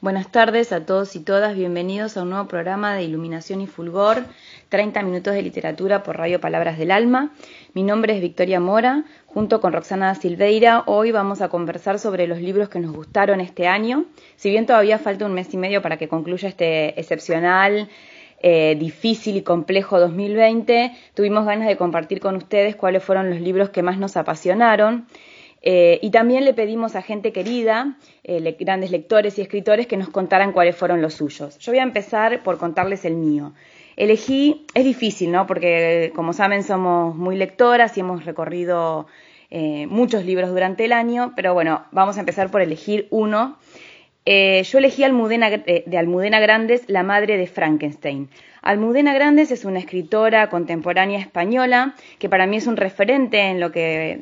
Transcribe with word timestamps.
Buenas 0.00 0.30
tardes 0.30 0.70
a 0.70 0.86
todos 0.86 1.16
y 1.16 1.20
todas, 1.24 1.56
bienvenidos 1.56 2.16
a 2.16 2.22
un 2.22 2.30
nuevo 2.30 2.46
programa 2.46 2.94
de 2.94 3.02
Iluminación 3.02 3.60
y 3.60 3.66
Fulgor, 3.66 4.26
30 4.68 5.02
minutos 5.02 5.34
de 5.34 5.42
literatura 5.42 6.04
por 6.04 6.16
Radio 6.16 6.40
Palabras 6.40 6.78
del 6.78 6.92
Alma. 6.92 7.32
Mi 7.74 7.82
nombre 7.82 8.14
es 8.14 8.20
Victoria 8.20 8.60
Mora, 8.60 9.02
junto 9.26 9.60
con 9.60 9.72
Roxana 9.72 10.14
Silveira, 10.14 10.84
hoy 10.86 11.10
vamos 11.10 11.40
a 11.40 11.48
conversar 11.48 11.98
sobre 11.98 12.28
los 12.28 12.40
libros 12.40 12.68
que 12.68 12.78
nos 12.78 12.92
gustaron 12.92 13.40
este 13.40 13.66
año. 13.66 14.04
Si 14.36 14.50
bien 14.50 14.66
todavía 14.66 15.00
falta 15.00 15.26
un 15.26 15.34
mes 15.34 15.52
y 15.52 15.56
medio 15.56 15.82
para 15.82 15.96
que 15.96 16.06
concluya 16.06 16.48
este 16.48 17.00
excepcional, 17.00 17.88
eh, 18.40 18.76
difícil 18.78 19.36
y 19.36 19.42
complejo 19.42 19.98
2020, 19.98 20.92
tuvimos 21.14 21.44
ganas 21.44 21.66
de 21.66 21.76
compartir 21.76 22.20
con 22.20 22.36
ustedes 22.36 22.76
cuáles 22.76 23.02
fueron 23.02 23.30
los 23.30 23.40
libros 23.40 23.70
que 23.70 23.82
más 23.82 23.98
nos 23.98 24.16
apasionaron. 24.16 25.08
Eh, 25.62 25.98
y 26.02 26.10
también 26.10 26.44
le 26.44 26.54
pedimos 26.54 26.94
a 26.94 27.02
gente 27.02 27.32
querida, 27.32 27.96
eh, 28.22 28.56
grandes 28.60 28.90
lectores 28.90 29.38
y 29.38 29.42
escritores, 29.42 29.86
que 29.86 29.96
nos 29.96 30.08
contaran 30.08 30.52
cuáles 30.52 30.76
fueron 30.76 31.02
los 31.02 31.14
suyos. 31.14 31.58
Yo 31.58 31.72
voy 31.72 31.80
a 31.80 31.82
empezar 31.82 32.42
por 32.42 32.58
contarles 32.58 33.04
el 33.04 33.14
mío. 33.14 33.52
Elegí, 33.96 34.64
es 34.74 34.84
difícil, 34.84 35.32
¿no? 35.32 35.46
Porque 35.46 36.12
como 36.14 36.32
saben 36.32 36.62
somos 36.62 37.16
muy 37.16 37.36
lectoras 37.36 37.96
y 37.96 38.00
hemos 38.00 38.24
recorrido 38.24 39.08
eh, 39.50 39.86
muchos 39.88 40.24
libros 40.24 40.50
durante 40.50 40.84
el 40.84 40.92
año, 40.92 41.32
pero 41.34 41.52
bueno, 41.54 41.84
vamos 41.90 42.16
a 42.16 42.20
empezar 42.20 42.50
por 42.50 42.60
elegir 42.60 43.08
uno. 43.10 43.58
yo 44.24 44.78
elegí 44.78 45.02
Almudena, 45.02 45.50
de 45.50 45.98
Almudena 45.98 46.38
Grandes, 46.38 46.84
La 46.86 47.02
Madre 47.02 47.36
de 47.38 47.48
Frankenstein. 47.48 48.28
Almudena 48.62 49.14
Grandes 49.14 49.50
es 49.50 49.64
una 49.64 49.80
escritora 49.80 50.48
contemporánea 50.48 51.18
española 51.18 51.94
que 52.20 52.28
para 52.28 52.46
mí 52.46 52.58
es 52.58 52.66
un 52.66 52.76
referente 52.76 53.40
en 53.40 53.58
lo 53.58 53.72
que 53.72 54.20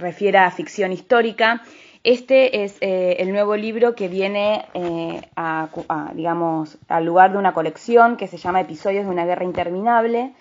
refiere 0.00 0.38
a 0.38 0.50
ficción 0.50 0.92
histórica. 0.92 1.62
Este 2.02 2.64
es 2.64 2.78
eh, 2.80 3.16
el 3.18 3.30
nuevo 3.30 3.56
libro 3.56 3.94
que 3.94 4.08
viene 4.08 4.64
eh, 4.72 5.20
a, 5.36 5.68
digamos, 6.14 6.78
al 6.88 7.04
lugar 7.04 7.32
de 7.32 7.38
una 7.38 7.52
colección 7.52 8.16
que 8.16 8.26
se 8.26 8.38
llama 8.38 8.62
Episodios 8.62 9.04
de 9.04 9.10
una 9.10 9.26
guerra 9.26 9.44
interminable, 9.44 10.32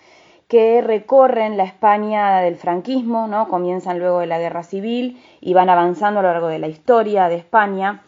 que 0.48 0.82
recorren 0.82 1.58
la 1.58 1.66
España 1.66 2.40
del 2.40 2.56
franquismo, 2.56 3.28
¿no? 3.28 3.50
comienzan 3.50 4.00
luego 4.00 4.20
de 4.20 4.28
la 4.28 4.40
guerra 4.40 4.64
civil 4.64 5.22
y 5.42 5.54
van 5.54 5.70
avanzando 5.70 6.22
a 6.22 6.24
lo 6.24 6.32
largo 6.32 6.48
de 6.48 6.60
la 6.60 6.68
historia 6.68 7.28
de 7.28 7.36
España. 7.36 8.04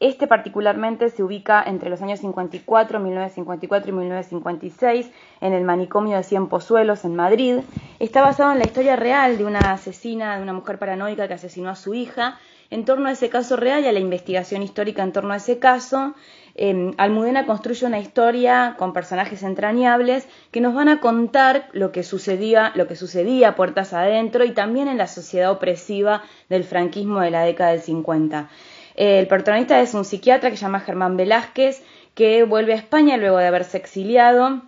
Este 0.00 0.28
particularmente 0.28 1.10
se 1.10 1.24
ubica 1.24 1.60
entre 1.66 1.90
los 1.90 2.00
años 2.02 2.20
54, 2.20 3.00
1954 3.00 3.90
y 3.90 3.92
1956 3.94 5.10
en 5.40 5.52
el 5.52 5.64
manicomio 5.64 6.16
de 6.16 6.22
Cien 6.22 6.46
Pozuelos 6.46 7.04
en 7.04 7.16
Madrid. 7.16 7.56
Está 7.98 8.22
basado 8.22 8.52
en 8.52 8.60
la 8.60 8.64
historia 8.64 8.94
real 8.94 9.38
de 9.38 9.44
una 9.44 9.72
asesina, 9.72 10.36
de 10.36 10.42
una 10.44 10.52
mujer 10.52 10.78
paranoica 10.78 11.26
que 11.26 11.34
asesinó 11.34 11.70
a 11.70 11.74
su 11.74 11.94
hija. 11.94 12.38
En 12.70 12.84
torno 12.84 13.08
a 13.08 13.12
ese 13.12 13.28
caso 13.28 13.56
real 13.56 13.82
y 13.82 13.88
a 13.88 13.92
la 13.92 13.98
investigación 13.98 14.62
histórica 14.62 15.02
en 15.02 15.12
torno 15.12 15.32
a 15.32 15.38
ese 15.38 15.58
caso, 15.58 16.14
em, 16.54 16.92
Almudena 16.96 17.44
construye 17.44 17.84
una 17.84 17.98
historia 17.98 18.76
con 18.78 18.92
personajes 18.92 19.42
entrañables 19.42 20.28
que 20.52 20.60
nos 20.60 20.74
van 20.74 20.88
a 20.90 21.00
contar 21.00 21.68
lo 21.72 21.90
que 21.90 22.04
sucedía, 22.04 22.70
lo 22.76 22.86
que 22.86 22.94
sucedía 22.94 23.56
puertas 23.56 23.92
adentro 23.94 24.44
y 24.44 24.52
también 24.52 24.86
en 24.86 24.98
la 24.98 25.08
sociedad 25.08 25.50
opresiva 25.50 26.22
del 26.48 26.62
franquismo 26.62 27.18
de 27.20 27.32
la 27.32 27.42
década 27.42 27.70
del 27.70 27.80
50. 27.80 28.48
El 28.98 29.28
protagonista 29.28 29.80
es 29.80 29.94
un 29.94 30.04
psiquiatra 30.04 30.50
que 30.50 30.56
se 30.56 30.62
llama 30.62 30.80
Germán 30.80 31.16
Velázquez, 31.16 31.84
que 32.16 32.42
vuelve 32.42 32.72
a 32.72 32.76
España 32.76 33.16
luego 33.16 33.38
de 33.38 33.46
haberse 33.46 33.76
exiliado. 33.76 34.62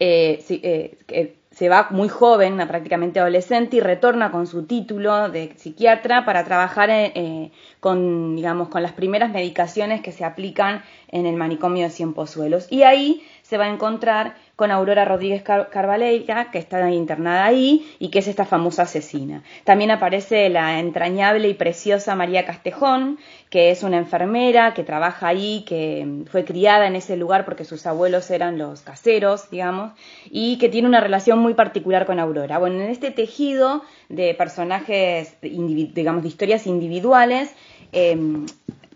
Eh, 0.00 0.44
eh, 0.50 1.36
se 1.52 1.68
va 1.68 1.86
muy 1.90 2.08
joven, 2.08 2.56
prácticamente 2.66 3.20
adolescente, 3.20 3.76
y 3.76 3.80
retorna 3.80 4.32
con 4.32 4.48
su 4.48 4.66
título 4.66 5.28
de 5.28 5.52
psiquiatra 5.56 6.24
para 6.24 6.42
trabajar 6.42 6.90
eh, 6.90 7.52
con, 7.78 8.34
digamos, 8.34 8.68
con 8.68 8.82
las 8.82 8.94
primeras 8.94 9.30
medicaciones 9.30 10.00
que 10.00 10.10
se 10.10 10.24
aplican 10.24 10.82
en 11.06 11.26
el 11.26 11.36
manicomio 11.36 11.84
de 11.84 11.90
Cien 11.90 12.14
Pozuelos. 12.14 12.66
Y 12.68 12.82
ahí 12.82 13.22
se 13.44 13.58
va 13.58 13.66
a 13.66 13.68
encontrar 13.72 14.34
con 14.56 14.70
Aurora 14.70 15.04
Rodríguez 15.04 15.42
Carvalheira, 15.42 16.50
que 16.50 16.58
está 16.58 16.90
internada 16.90 17.44
ahí 17.44 17.94
y 17.98 18.08
que 18.08 18.20
es 18.20 18.28
esta 18.28 18.46
famosa 18.46 18.82
asesina. 18.82 19.42
También 19.64 19.90
aparece 19.90 20.48
la 20.48 20.78
entrañable 20.78 21.48
y 21.48 21.54
preciosa 21.54 22.14
María 22.14 22.46
Castejón, 22.46 23.18
que 23.50 23.70
es 23.70 23.82
una 23.82 23.98
enfermera 23.98 24.72
que 24.72 24.82
trabaja 24.82 25.28
ahí, 25.28 25.64
que 25.68 26.24
fue 26.30 26.44
criada 26.44 26.86
en 26.86 26.96
ese 26.96 27.18
lugar 27.18 27.44
porque 27.44 27.64
sus 27.66 27.86
abuelos 27.86 28.30
eran 28.30 28.56
los 28.56 28.80
caseros, 28.80 29.50
digamos, 29.50 29.92
y 30.30 30.56
que 30.56 30.70
tiene 30.70 30.88
una 30.88 31.00
relación 31.00 31.38
muy 31.40 31.52
particular 31.52 32.06
con 32.06 32.18
Aurora. 32.20 32.58
Bueno, 32.58 32.80
en 32.80 32.88
este 32.88 33.10
tejido 33.10 33.82
de 34.08 34.34
personajes, 34.34 35.36
digamos, 35.42 36.22
de 36.22 36.28
historias 36.28 36.66
individuales, 36.66 37.54
em, 37.92 38.46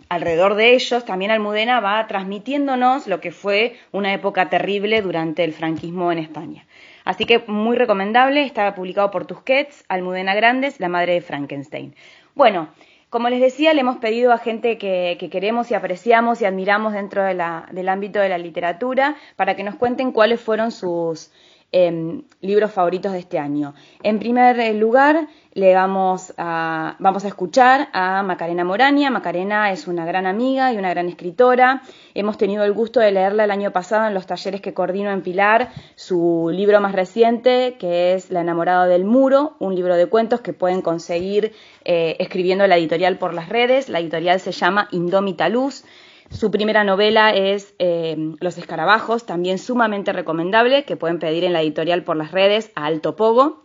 alrededor 0.08 0.54
de 0.54 0.74
ellos, 0.74 1.04
también 1.04 1.30
Almudena 1.30 1.80
va 1.80 2.06
transmitiéndonos 2.06 3.06
lo 3.06 3.20
que 3.20 3.32
fue 3.32 3.76
una 3.92 4.12
época 4.12 4.48
terrible 4.48 5.02
durante 5.02 5.44
el 5.44 5.52
franquismo 5.52 6.10
en 6.12 6.18
España. 6.18 6.66
Así 7.04 7.24
que 7.24 7.38
muy 7.46 7.76
recomendable, 7.76 8.44
estaba 8.44 8.74
publicado 8.74 9.10
por 9.10 9.26
Tusquets, 9.26 9.84
Almudena 9.88 10.34
Grandes, 10.34 10.78
La 10.78 10.88
Madre 10.88 11.14
de 11.14 11.20
Frankenstein. 11.20 11.94
Bueno, 12.34 12.68
como 13.10 13.30
les 13.30 13.40
decía, 13.40 13.72
le 13.72 13.80
hemos 13.80 13.96
pedido 13.96 14.32
a 14.32 14.38
gente 14.38 14.76
que, 14.76 15.16
queremos 15.32 15.70
y 15.70 15.74
apreciamos 15.74 16.42
y 16.42 16.44
admiramos 16.44 16.92
dentro 16.92 17.24
del 17.24 17.88
ámbito 17.88 18.18
de 18.20 18.28
la 18.28 18.36
literatura 18.36 19.16
para 19.36 19.56
que 19.56 19.64
nos 19.64 19.76
cuenten 19.76 20.12
cuáles 20.12 20.40
fueron 20.40 20.70
sus 20.70 21.32
Em, 21.70 22.22
libros 22.40 22.72
favoritos 22.72 23.12
de 23.12 23.18
este 23.18 23.38
año. 23.38 23.74
En 24.02 24.18
primer 24.18 24.74
lugar, 24.74 25.28
le 25.52 25.74
vamos 25.74 26.32
a, 26.38 26.96
vamos 26.98 27.26
a 27.26 27.28
escuchar 27.28 27.90
a 27.92 28.22
Macarena 28.22 28.64
Morania. 28.64 29.10
Macarena 29.10 29.70
es 29.70 29.86
una 29.86 30.06
gran 30.06 30.24
amiga 30.24 30.72
y 30.72 30.78
una 30.78 30.88
gran 30.88 31.10
escritora. 31.10 31.82
Hemos 32.14 32.38
tenido 32.38 32.64
el 32.64 32.72
gusto 32.72 33.00
de 33.00 33.12
leerla 33.12 33.44
el 33.44 33.50
año 33.50 33.70
pasado 33.70 34.06
en 34.06 34.14
los 34.14 34.24
talleres 34.24 34.62
que 34.62 34.72
coordino 34.72 35.10
en 35.10 35.20
Pilar, 35.20 35.70
su 35.94 36.50
libro 36.50 36.80
más 36.80 36.92
reciente, 36.92 37.76
que 37.78 38.14
es 38.14 38.30
La 38.30 38.40
enamorada 38.40 38.86
del 38.86 39.04
muro, 39.04 39.56
un 39.58 39.74
libro 39.74 39.94
de 39.96 40.06
cuentos 40.06 40.40
que 40.40 40.54
pueden 40.54 40.80
conseguir 40.80 41.52
eh, 41.84 42.16
escribiendo 42.18 42.66
la 42.66 42.78
editorial 42.78 43.18
por 43.18 43.34
las 43.34 43.50
redes. 43.50 43.90
La 43.90 44.00
editorial 44.00 44.40
se 44.40 44.52
llama 44.52 44.88
Indómita 44.90 45.50
Luz. 45.50 45.84
Su 46.30 46.50
primera 46.50 46.84
novela 46.84 47.30
es 47.30 47.74
eh, 47.78 48.34
Los 48.40 48.58
escarabajos, 48.58 49.24
también 49.24 49.58
sumamente 49.58 50.12
recomendable, 50.12 50.84
que 50.84 50.96
pueden 50.96 51.18
pedir 51.18 51.44
en 51.44 51.52
la 51.52 51.62
editorial 51.62 52.04
por 52.04 52.16
las 52.16 52.32
redes 52.32 52.70
a 52.74 52.86
Alto 52.86 53.16
Pogo, 53.16 53.62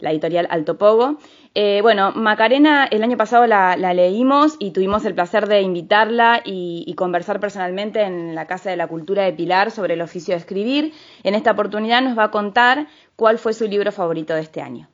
la 0.00 0.10
editorial 0.10 0.48
Alto 0.50 0.76
Pogo. 0.76 1.18
Eh, 1.54 1.80
bueno, 1.82 2.12
Macarena 2.12 2.84
el 2.84 3.02
año 3.02 3.16
pasado 3.16 3.46
la, 3.46 3.76
leímos 3.76 4.56
y 4.58 4.72
tuvimos 4.72 5.04
el 5.04 5.14
placer 5.14 5.46
de 5.48 5.62
invitarla 5.62 6.42
y, 6.44 6.84
y, 6.86 6.94
conversar 6.94 7.40
personalmente 7.40 8.02
en 8.02 8.34
la 8.34 8.46
Casa 8.46 8.70
de 8.70 8.76
la 8.76 8.86
Cultura 8.86 9.24
de 9.24 9.32
Pilar 9.32 9.70
sobre 9.70 9.94
el 9.94 10.00
oficio 10.00 10.34
de 10.34 10.38
escribir. 10.38 10.92
En 11.22 11.34
esta 11.34 11.52
oportunidad 11.52 12.02
nos 12.02 12.18
va 12.18 12.24
a 12.24 12.30
contar 12.30 12.88
cuál 13.16 13.38
fue 13.38 13.52
su 13.52 13.66
libro 13.66 13.92
favorito 13.92 14.34
de 14.34 14.40
este 14.42 14.60
año. 14.60 14.88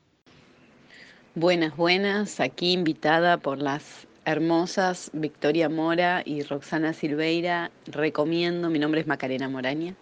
Buenas, 1.34 1.76
buenas, 1.76 2.40
aquí 2.40 2.72
invitada 2.72 3.36
por 3.36 3.58
las 3.58 4.05
hermosas 4.26 5.10
Victoria 5.14 5.68
Mora 5.68 6.22
y 6.24 6.42
Roxana 6.42 6.92
Silveira. 6.92 7.70
Recomiendo, 7.86 8.68
mi 8.68 8.80
nombre 8.80 9.00
es 9.00 9.06
Macarena 9.06 9.48
Moraña, 9.48 9.94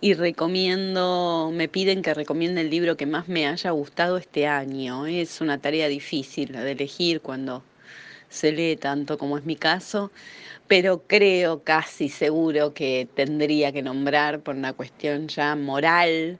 y 0.00 0.12
recomiendo, 0.12 1.50
me 1.52 1.66
piden 1.66 2.02
que 2.02 2.12
recomiende 2.12 2.60
el 2.60 2.70
libro 2.70 2.98
que 2.98 3.06
más 3.06 3.28
me 3.28 3.46
haya 3.48 3.70
gustado 3.70 4.18
este 4.18 4.46
año. 4.46 5.06
Es 5.06 5.40
una 5.40 5.58
tarea 5.58 5.88
difícil 5.88 6.52
de 6.52 6.70
elegir 6.70 7.22
cuando 7.22 7.64
se 8.28 8.52
lee 8.52 8.76
tanto 8.76 9.16
como 9.16 9.38
es 9.38 9.46
mi 9.46 9.56
caso, 9.56 10.10
pero 10.68 11.02
creo 11.06 11.62
casi 11.62 12.10
seguro 12.10 12.74
que 12.74 13.08
tendría 13.14 13.72
que 13.72 13.82
nombrar 13.82 14.40
por 14.40 14.54
una 14.54 14.74
cuestión 14.74 15.28
ya 15.28 15.56
moral 15.56 16.38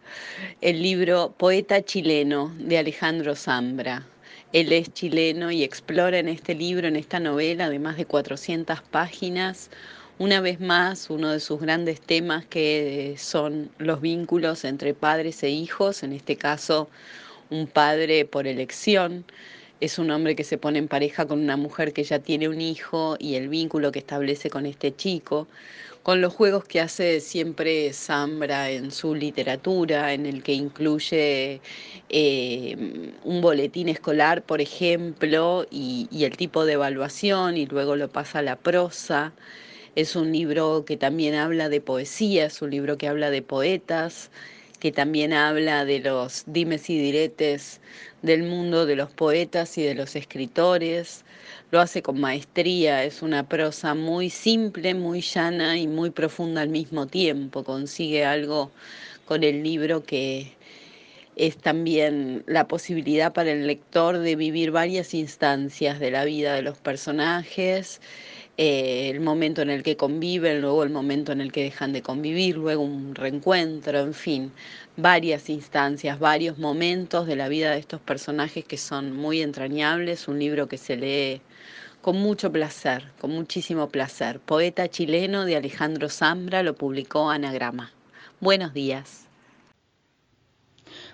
el 0.60 0.82
libro 0.82 1.34
Poeta 1.38 1.82
chileno 1.82 2.52
de 2.58 2.76
Alejandro 2.78 3.34
Zambra 3.34 4.04
él 4.52 4.72
es 4.72 4.92
chileno 4.92 5.50
y 5.50 5.62
explora 5.64 6.18
en 6.18 6.28
este 6.28 6.54
libro, 6.54 6.88
en 6.88 6.96
esta 6.96 7.20
novela 7.20 7.68
de 7.68 7.78
más 7.78 7.96
de 7.96 8.06
400 8.06 8.80
páginas, 8.82 9.70
una 10.18 10.40
vez 10.40 10.60
más 10.60 11.10
uno 11.10 11.30
de 11.32 11.40
sus 11.40 11.60
grandes 11.60 12.00
temas 12.00 12.46
que 12.46 13.16
son 13.18 13.70
los 13.78 14.00
vínculos 14.00 14.64
entre 14.64 14.94
padres 14.94 15.42
e 15.42 15.50
hijos, 15.50 16.02
en 16.02 16.12
este 16.12 16.36
caso 16.36 16.88
un 17.50 17.66
padre 17.66 18.24
por 18.24 18.46
elección. 18.46 19.24
Es 19.80 19.98
un 19.98 20.10
hombre 20.10 20.36
que 20.36 20.44
se 20.44 20.58
pone 20.58 20.78
en 20.78 20.88
pareja 20.88 21.26
con 21.26 21.40
una 21.40 21.56
mujer 21.56 21.92
que 21.92 22.04
ya 22.04 22.18
tiene 22.18 22.48
un 22.48 22.60
hijo 22.60 23.16
y 23.18 23.34
el 23.34 23.48
vínculo 23.48 23.92
que 23.92 23.98
establece 23.98 24.50
con 24.50 24.66
este 24.66 24.94
chico 24.94 25.48
con 26.06 26.20
los 26.20 26.34
juegos 26.34 26.64
que 26.64 26.80
hace 26.80 27.18
siempre 27.18 27.92
Zambra 27.92 28.70
en 28.70 28.92
su 28.92 29.12
literatura, 29.16 30.12
en 30.12 30.24
el 30.24 30.44
que 30.44 30.52
incluye 30.52 31.60
eh, 32.08 33.12
un 33.24 33.40
boletín 33.40 33.88
escolar, 33.88 34.44
por 34.44 34.60
ejemplo, 34.60 35.66
y, 35.68 36.06
y 36.12 36.22
el 36.22 36.36
tipo 36.36 36.64
de 36.64 36.74
evaluación, 36.74 37.56
y 37.56 37.66
luego 37.66 37.96
lo 37.96 38.08
pasa 38.08 38.38
a 38.38 38.42
la 38.42 38.54
prosa. 38.54 39.32
Es 39.96 40.14
un 40.14 40.30
libro 40.30 40.84
que 40.86 40.96
también 40.96 41.34
habla 41.34 41.68
de 41.68 41.80
poesía, 41.80 42.46
es 42.46 42.62
un 42.62 42.70
libro 42.70 42.98
que 42.98 43.08
habla 43.08 43.30
de 43.30 43.42
poetas, 43.42 44.30
que 44.86 44.92
también 44.92 45.32
habla 45.32 45.84
de 45.84 45.98
los 45.98 46.44
dimes 46.46 46.88
y 46.90 46.96
diretes 46.96 47.80
del 48.22 48.44
mundo 48.44 48.86
de 48.86 48.94
los 48.94 49.10
poetas 49.10 49.76
y 49.78 49.82
de 49.82 49.96
los 49.96 50.14
escritores. 50.14 51.24
Lo 51.72 51.80
hace 51.80 52.02
con 52.02 52.20
maestría, 52.20 53.02
es 53.02 53.20
una 53.20 53.48
prosa 53.48 53.94
muy 53.96 54.30
simple, 54.30 54.94
muy 54.94 55.22
llana 55.22 55.76
y 55.76 55.88
muy 55.88 56.10
profunda 56.10 56.60
al 56.60 56.68
mismo 56.68 57.08
tiempo. 57.08 57.64
Consigue 57.64 58.24
algo 58.24 58.70
con 59.24 59.42
el 59.42 59.64
libro 59.64 60.04
que 60.04 60.52
es 61.34 61.56
también 61.56 62.44
la 62.46 62.68
posibilidad 62.68 63.32
para 63.32 63.50
el 63.50 63.66
lector 63.66 64.18
de 64.18 64.36
vivir 64.36 64.70
varias 64.70 65.14
instancias 65.14 65.98
de 65.98 66.12
la 66.12 66.24
vida 66.24 66.54
de 66.54 66.62
los 66.62 66.78
personajes, 66.78 68.00
eh, 68.58 69.10
el 69.10 69.20
momento 69.20 69.60
en 69.62 69.70
el 69.70 69.82
que 69.82 69.96
conviven, 69.96 70.62
luego 70.62 70.82
el 70.82 70.90
momento 70.90 71.32
en 71.32 71.40
el 71.40 71.52
que 71.52 71.64
dejan 71.64 71.92
de 71.92 72.02
convivir, 72.02 72.56
luego 72.56 72.82
un 72.82 73.14
reencuentro, 73.14 73.98
en 73.98 74.14
fin, 74.14 74.52
varias 74.96 75.50
instancias, 75.50 76.18
varios 76.18 76.58
momentos 76.58 77.26
de 77.26 77.36
la 77.36 77.48
vida 77.48 77.72
de 77.72 77.78
estos 77.78 78.00
personajes 78.00 78.64
que 78.64 78.78
son 78.78 79.14
muy 79.14 79.42
entrañables, 79.42 80.26
un 80.26 80.38
libro 80.38 80.68
que 80.68 80.78
se 80.78 80.96
lee 80.96 81.40
con 82.00 82.16
mucho 82.16 82.50
placer, 82.50 83.04
con 83.20 83.32
muchísimo 83.32 83.88
placer. 83.88 84.40
Poeta 84.40 84.88
chileno 84.88 85.44
de 85.44 85.56
Alejandro 85.56 86.08
Zambra 86.08 86.62
lo 86.62 86.74
publicó 86.74 87.28
Anagrama. 87.28 87.92
Buenos 88.40 88.72
días. 88.72 89.26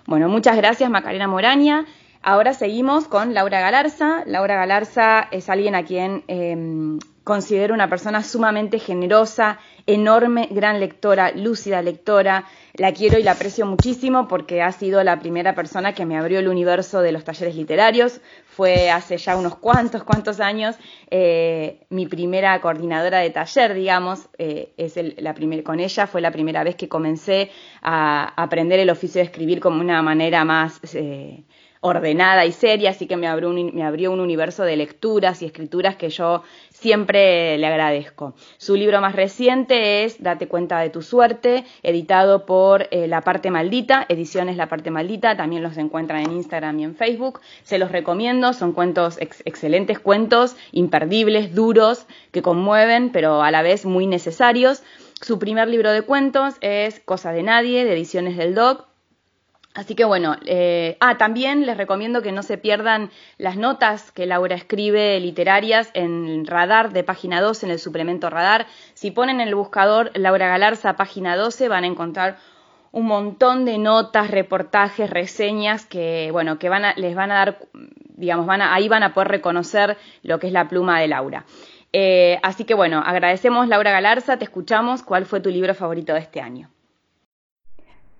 Bueno, 0.05 0.29
muchas 0.29 0.55
gracias 0.55 0.89
Macarena 0.89 1.27
Moraña. 1.27 1.85
Ahora 2.21 2.53
seguimos 2.53 3.07
con 3.07 3.33
Laura 3.33 3.59
Galarza. 3.59 4.23
Laura 4.25 4.55
Galarza 4.55 5.27
es 5.31 5.49
alguien 5.49 5.75
a 5.75 5.83
quien 5.83 6.23
em, 6.27 6.99
considero 7.23 7.73
una 7.73 7.89
persona 7.89 8.21
sumamente 8.23 8.79
generosa, 8.79 9.59
enorme, 9.85 10.47
gran 10.51 10.79
lectora, 10.79 11.31
lúcida 11.31 11.81
lectora. 11.81 12.45
La 12.73 12.91
quiero 12.91 13.19
y 13.19 13.23
la 13.23 13.31
aprecio 13.31 13.65
muchísimo 13.65 14.27
porque 14.27 14.61
ha 14.61 14.71
sido 14.71 15.03
la 15.03 15.19
primera 15.19 15.53
persona 15.53 15.93
que 15.93 16.05
me 16.05 16.17
abrió 16.17 16.39
el 16.39 16.47
universo 16.47 17.01
de 17.01 17.11
los 17.11 17.23
talleres 17.23 17.55
literarios. 17.55 18.19
Fue 18.45 18.89
hace 18.89 19.17
ya 19.17 19.37
unos 19.37 19.55
cuantos, 19.55 20.03
cuantos 20.03 20.39
años 20.39 20.75
eh, 21.11 21.81
mi 21.89 22.07
primera 22.07 22.59
coordinadora 22.61 23.19
de 23.19 23.29
taller, 23.29 23.73
digamos. 23.73 24.27
Eh, 24.37 24.73
es 24.77 24.95
la 25.17 25.33
con 25.63 25.79
ella 25.79 26.07
fue 26.07 26.21
la 26.21 26.31
primera 26.31 26.63
vez 26.63 26.75
que 26.75 26.89
comencé 26.89 27.51
a 27.81 28.33
aprender 28.41 28.79
el 28.79 28.89
oficio 28.89 29.19
de 29.19 29.25
escribir 29.25 29.59
como 29.59 29.81
una 29.81 30.01
manera 30.01 30.43
más 30.45 30.79
eh, 30.93 31.43
ordenada 31.83 32.45
y 32.45 32.53
seria, 32.53 32.91
así 32.91 33.07
que 33.07 33.17
me 33.17 33.27
abrió, 33.27 33.49
un, 33.49 33.75
me 33.75 33.83
abrió 33.83 34.11
un 34.11 34.21
universo 34.21 34.63
de 34.63 34.77
lecturas 34.77 35.41
y 35.41 35.45
escrituras 35.45 35.97
que 35.97 36.09
yo 36.09 36.41
siempre 36.69 37.57
le 37.57 37.67
agradezco. 37.67 38.35
Su 38.57 38.77
libro 38.77 39.01
más 39.01 39.17
reciente 39.17 40.05
es 40.05 40.23
Date 40.23 40.47
cuenta 40.47 40.79
de 40.79 40.89
tu 40.89 41.01
suerte, 41.01 41.65
editado 41.83 42.45
por 42.45 42.87
eh, 42.91 43.07
La 43.09 43.19
Parte 43.19 43.51
Maldita, 43.51 44.05
Ediciones 44.07 44.55
La 44.55 44.69
Parte 44.69 44.91
Maldita, 44.91 45.35
también 45.35 45.61
los 45.61 45.75
encuentran 45.75 46.21
en 46.21 46.31
Instagram 46.31 46.79
y 46.79 46.83
en 46.85 46.95
Facebook. 46.95 47.41
Se 47.63 47.77
los 47.77 47.91
recomiendo, 47.91 48.53
son 48.53 48.71
cuentos, 48.71 49.17
excelentes 49.19 49.99
cuentos, 49.99 50.55
imperdibles, 50.71 51.53
duros, 51.53 52.05
que 52.31 52.41
conmueven, 52.41 53.11
pero 53.11 53.43
a 53.43 53.51
la 53.51 53.61
vez 53.61 53.85
muy 53.85 54.07
necesarios. 54.07 54.83
Su 55.19 55.37
primer 55.37 55.67
libro 55.67 55.91
de 55.91 56.03
cuentos 56.03 56.55
es 56.61 57.01
Cosa 57.01 57.33
de 57.33 57.43
Nadie, 57.43 57.83
de 57.83 57.93
Ediciones 57.93 58.37
del 58.37 58.55
Doc, 58.55 58.87
Así 59.73 59.95
que 59.95 60.05
bueno, 60.05 60.35
eh, 60.45 60.97
ah, 60.99 61.17
también 61.17 61.65
les 61.65 61.77
recomiendo 61.77 62.21
que 62.21 62.31
no 62.31 62.43
se 62.43 62.59
pierdan 62.59 63.09
las 63.39 63.57
notas 63.57 64.11
que 64.11 64.27
Laura 64.27 64.55
escribe 64.55 65.19
literarias 65.19 65.89
en 65.95 66.45
Radar 66.45 66.93
de 66.93 67.03
página 67.03 67.41
12, 67.41 67.65
en 67.65 67.71
el 67.71 67.79
suplemento 67.79 68.29
Radar. 68.29 68.67
Si 68.93 69.09
ponen 69.09 69.41
en 69.41 69.47
el 69.47 69.55
buscador 69.55 70.11
Laura 70.13 70.47
Galarza, 70.47 70.95
página 70.95 71.35
12, 71.35 71.69
van 71.69 71.85
a 71.85 71.87
encontrar 71.87 72.37
un 72.91 73.07
montón 73.07 73.65
de 73.65 73.79
notas, 73.79 74.29
reportajes, 74.29 75.09
reseñas 75.09 75.87
que, 75.87 76.29
bueno, 76.31 76.59
que 76.59 76.69
van 76.69 76.85
a, 76.85 76.93
les 76.93 77.15
van 77.15 77.31
a 77.31 77.35
dar, 77.35 77.57
digamos, 78.15 78.45
van 78.45 78.61
a, 78.61 78.75
ahí 78.75 78.87
van 78.87 79.01
a 79.01 79.15
poder 79.15 79.29
reconocer 79.29 79.97
lo 80.21 80.37
que 80.37 80.47
es 80.47 80.53
la 80.53 80.69
pluma 80.69 80.99
de 80.99 81.07
Laura. 81.07 81.45
Eh, 81.91 82.39
así 82.43 82.63
que 82.63 82.75
bueno, 82.75 83.01
agradecemos 83.03 83.67
Laura 83.67 83.89
Galarza, 83.89 84.37
te 84.37 84.45
escuchamos. 84.45 85.01
¿Cuál 85.01 85.25
fue 85.25 85.39
tu 85.39 85.49
libro 85.49 85.73
favorito 85.73 86.13
de 86.13 86.19
este 86.19 86.41
año? 86.41 86.72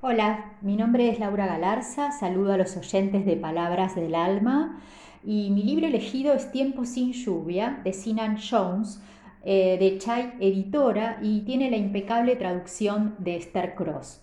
Hola, 0.06 0.52
mi 0.60 0.76
nombre 0.76 1.08
es 1.08 1.18
Laura 1.18 1.46
Galarza, 1.46 2.12
saludo 2.12 2.52
a 2.52 2.58
los 2.58 2.76
oyentes 2.76 3.26
de 3.26 3.38
Palabras 3.38 3.96
del 3.96 4.16
Alma 4.16 4.82
y 5.24 5.50
mi 5.50 5.64
libro 5.64 5.88
elegido 5.88 6.34
es 6.34 6.52
Tiempo 6.52 6.84
sin 6.84 7.14
lluvia 7.14 7.80
de 7.86 7.94
Sinan 7.94 8.38
Jones 8.38 9.02
eh, 9.46 9.78
de 9.80 9.98
Chai 10.00 10.34
Editora 10.42 11.20
y 11.22 11.44
tiene 11.46 11.72
la 11.72 11.78
impecable 11.78 12.36
traducción 12.36 13.16
de 13.18 13.38
Esther 13.38 13.76
Cross. 13.76 14.20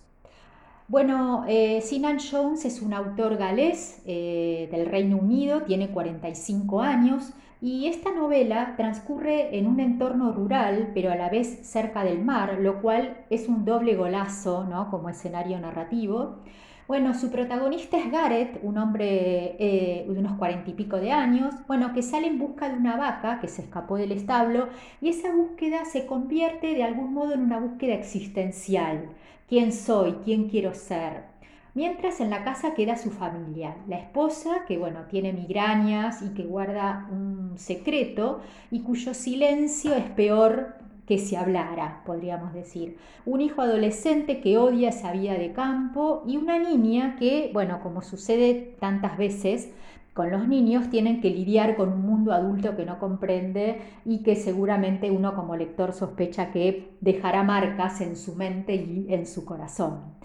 Bueno, 0.87 1.45
eh, 1.47 1.81
Sinan 1.81 2.19
Jones 2.19 2.63
es 2.63 2.83
un 2.83 2.93
autor 2.93 3.37
galés 3.37 4.03
eh, 4.05 4.69
del 4.71 4.85
Reino 4.85 5.17
Unido, 5.17 5.63
tiene 5.63 5.89
45 5.89 6.79
años, 6.79 7.33
y 7.61 7.87
esta 7.87 8.11
novela 8.11 8.73
transcurre 8.75 9.57
en 9.57 9.67
un 9.67 9.79
entorno 9.79 10.31
rural, 10.33 10.91
pero 10.95 11.11
a 11.11 11.15
la 11.15 11.29
vez 11.29 11.59
cerca 11.61 12.03
del 12.03 12.23
mar, 12.23 12.57
lo 12.59 12.81
cual 12.81 13.17
es 13.29 13.47
un 13.47 13.65
doble 13.65 13.95
golazo 13.95 14.65
¿no? 14.65 14.89
como 14.89 15.09
escenario 15.09 15.59
narrativo. 15.59 16.39
Bueno, 16.87 17.13
su 17.13 17.31
protagonista 17.31 17.97
es 17.97 18.11
Gareth, 18.11 18.59
un 18.63 18.77
hombre 18.79 19.55
eh, 19.59 20.05
de 20.09 20.19
unos 20.19 20.37
cuarenta 20.37 20.71
y 20.71 20.73
pico 20.73 20.97
de 20.97 21.11
años, 21.11 21.55
bueno, 21.67 21.93
que 21.93 22.01
sale 22.01 22.27
en 22.27 22.39
busca 22.39 22.67
de 22.67 22.77
una 22.77 22.97
vaca 22.97 23.39
que 23.39 23.47
se 23.47 23.61
escapó 23.61 23.95
del 23.95 24.11
establo 24.11 24.67
y 24.99 25.09
esa 25.09 25.31
búsqueda 25.33 25.85
se 25.85 26.05
convierte 26.07 26.73
de 26.73 26.83
algún 26.83 27.13
modo 27.13 27.33
en 27.33 27.41
una 27.41 27.59
búsqueda 27.59 27.93
existencial. 27.93 29.09
¿Quién 29.47 29.71
soy? 29.71 30.13
¿Quién 30.25 30.49
quiero 30.49 30.73
ser? 30.73 31.30
Mientras 31.73 32.19
en 32.19 32.29
la 32.29 32.43
casa 32.43 32.73
queda 32.73 32.97
su 32.97 33.11
familia, 33.11 33.77
la 33.87 33.97
esposa 33.97 34.65
que 34.67 34.77
bueno, 34.77 35.05
tiene 35.09 35.31
migrañas 35.31 36.21
y 36.21 36.33
que 36.33 36.43
guarda 36.43 37.07
un 37.09 37.53
secreto 37.57 38.41
y 38.71 38.81
cuyo 38.81 39.13
silencio 39.13 39.95
es 39.95 40.03
peor 40.03 40.75
que 41.07 41.17
si 41.17 41.37
hablara, 41.37 42.01
podríamos 42.05 42.53
decir. 42.53 42.97
Un 43.25 43.39
hijo 43.39 43.61
adolescente 43.61 44.41
que 44.41 44.57
odia 44.57 44.89
esa 44.89 45.13
vida 45.13 45.35
de 45.35 45.53
campo 45.53 46.23
y 46.27 46.35
una 46.35 46.59
niña 46.59 47.15
que, 47.17 47.51
bueno, 47.53 47.79
como 47.81 48.01
sucede 48.01 48.75
tantas 48.81 49.17
veces, 49.17 49.71
con 50.13 50.29
los 50.29 50.49
niños 50.49 50.89
tienen 50.89 51.21
que 51.21 51.29
lidiar 51.29 51.77
con 51.77 51.93
un 51.93 52.01
mundo 52.01 52.33
adulto 52.33 52.75
que 52.75 52.85
no 52.85 52.99
comprende 52.99 53.79
y 54.03 54.23
que 54.23 54.35
seguramente 54.35 55.09
uno 55.09 55.35
como 55.35 55.55
lector 55.55 55.93
sospecha 55.93 56.51
que 56.51 56.89
dejará 56.99 57.43
marcas 57.43 58.01
en 58.01 58.17
su 58.17 58.35
mente 58.35 58.75
y 58.75 59.05
en 59.09 59.25
su 59.25 59.45
corazón. 59.45 60.19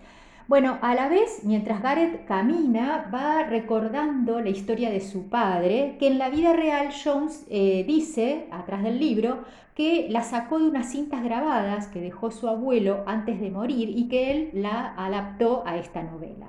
Bueno, 0.49 0.79
a 0.81 0.95
la 0.95 1.09
vez, 1.09 1.41
mientras 1.43 1.83
Gareth 1.83 2.25
camina, 2.25 3.11
va 3.13 3.43
recordando 3.43 4.41
la 4.41 4.49
historia 4.49 4.91
de 4.91 5.01
su 5.01 5.29
padre, 5.29 5.97
que 5.99 6.07
en 6.07 6.19
la 6.19 6.31
vida 6.31 6.53
real 6.53 6.91
Jones 7.05 7.45
eh, 7.51 7.83
dice, 7.85 8.47
atrás 8.53 8.85
del 8.85 9.01
libro, 9.01 9.41
que 9.75 10.07
la 10.09 10.23
sacó 10.23 10.61
de 10.61 10.69
unas 10.69 10.93
cintas 10.93 11.25
grabadas 11.25 11.89
que 11.89 12.01
dejó 12.01 12.31
su 12.31 12.47
abuelo 12.47 13.03
antes 13.07 13.41
de 13.41 13.51
morir 13.51 13.89
y 13.91 14.07
que 14.09 14.31
él 14.31 14.51
la 14.53 14.95
adaptó 14.97 15.65
a 15.67 15.79
esta 15.79 16.05
novela. 16.05 16.47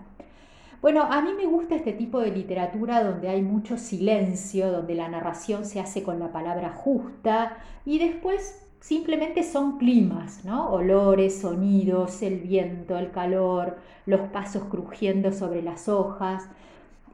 Bueno, 0.80 1.02
a 1.02 1.20
mí 1.24 1.32
me 1.36 1.48
gusta 1.48 1.74
este 1.74 1.92
tipo 1.92 2.20
de 2.20 2.30
literatura 2.30 3.04
donde 3.04 3.30
hay 3.30 3.42
mucho 3.42 3.80
silencio, 3.80 4.72
donde 4.72 4.94
la 4.94 5.10
narración 5.10 5.66
se 5.66 5.80
hace 5.80 6.04
con 6.04 6.20
la 6.20 6.32
palabra 6.32 6.70
justa 6.70 7.58
y 7.84 7.98
después 7.98 8.67
simplemente 8.80 9.44
son 9.44 9.78
climas, 9.78 10.44
¿no? 10.46 10.72
Olores, 10.72 11.42
sonidos, 11.42 12.22
el 12.22 12.40
viento, 12.40 12.98
el 12.98 13.12
calor, 13.12 13.78
los 14.06 14.22
pasos 14.30 14.64
crujiendo 14.70 15.32
sobre 15.32 15.62
las 15.62 15.90
hojas. 15.90 16.48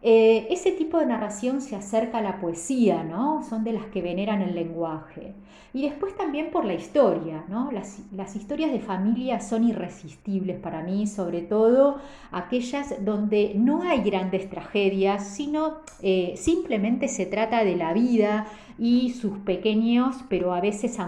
Eh, 0.01 0.47
ese 0.49 0.73
tipo 0.73 0.97
de 0.97 1.05
narración 1.05 1.61
se 1.61 1.75
acerca 1.75 2.17
a 2.17 2.21
la 2.21 2.39
poesía, 2.39 3.03
¿no? 3.03 3.41
Son 3.43 3.63
de 3.63 3.73
las 3.73 3.85
que 3.85 4.01
veneran 4.01 4.41
el 4.41 4.53
lenguaje. 4.53 5.33
Y 5.75 5.81
después 5.81 6.15
también 6.15 6.51
por 6.51 6.65
la 6.65 6.75
historia, 6.75 7.45
¿no? 7.47 7.71
Las, 7.71 8.35
historias 8.35 8.71
de 8.71 8.79
familia 8.79 9.39
son 9.39 9.63
irresistibles 9.63 10.59
para 10.59 10.83
mí, 10.83 11.07
sobre 11.07 11.41
todo 11.41 11.97
aquellas 12.31 13.03
donde 13.03 13.53
no 13.55 13.81
hay 13.81 14.01
grandes 14.01 14.49
tragedias, 14.51 15.25
sino 15.25 15.77
eh, 16.03 16.35
simplemente 16.37 17.07
se 17.07 17.25
trata 17.25 17.63
de 17.63 17.75
la 17.75 17.91
vida 17.93 18.45
y 18.77 19.13
sus 19.13 19.39
pequeños, 19.39 20.17
pero 20.29 20.53
a 20.53 20.61
veces 20.61 20.99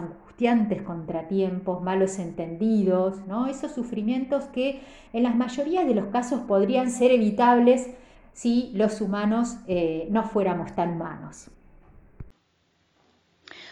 angustias 0.43 0.81
contratiempos, 0.83 1.81
malos 1.81 2.19
entendidos, 2.19 3.25
¿no? 3.27 3.47
esos 3.47 3.71
sufrimientos 3.71 4.45
que 4.45 4.81
en 5.13 5.23
las 5.23 5.35
mayorías 5.35 5.87
de 5.87 5.95
los 5.95 6.07
casos 6.07 6.41
podrían 6.41 6.91
ser 6.91 7.11
evitables 7.11 7.87
si 8.33 8.71
los 8.73 8.99
humanos 8.99 9.57
eh, 9.67 10.07
no 10.11 10.23
fuéramos 10.23 10.73
tan 10.75 10.91
humanos. 10.91 11.49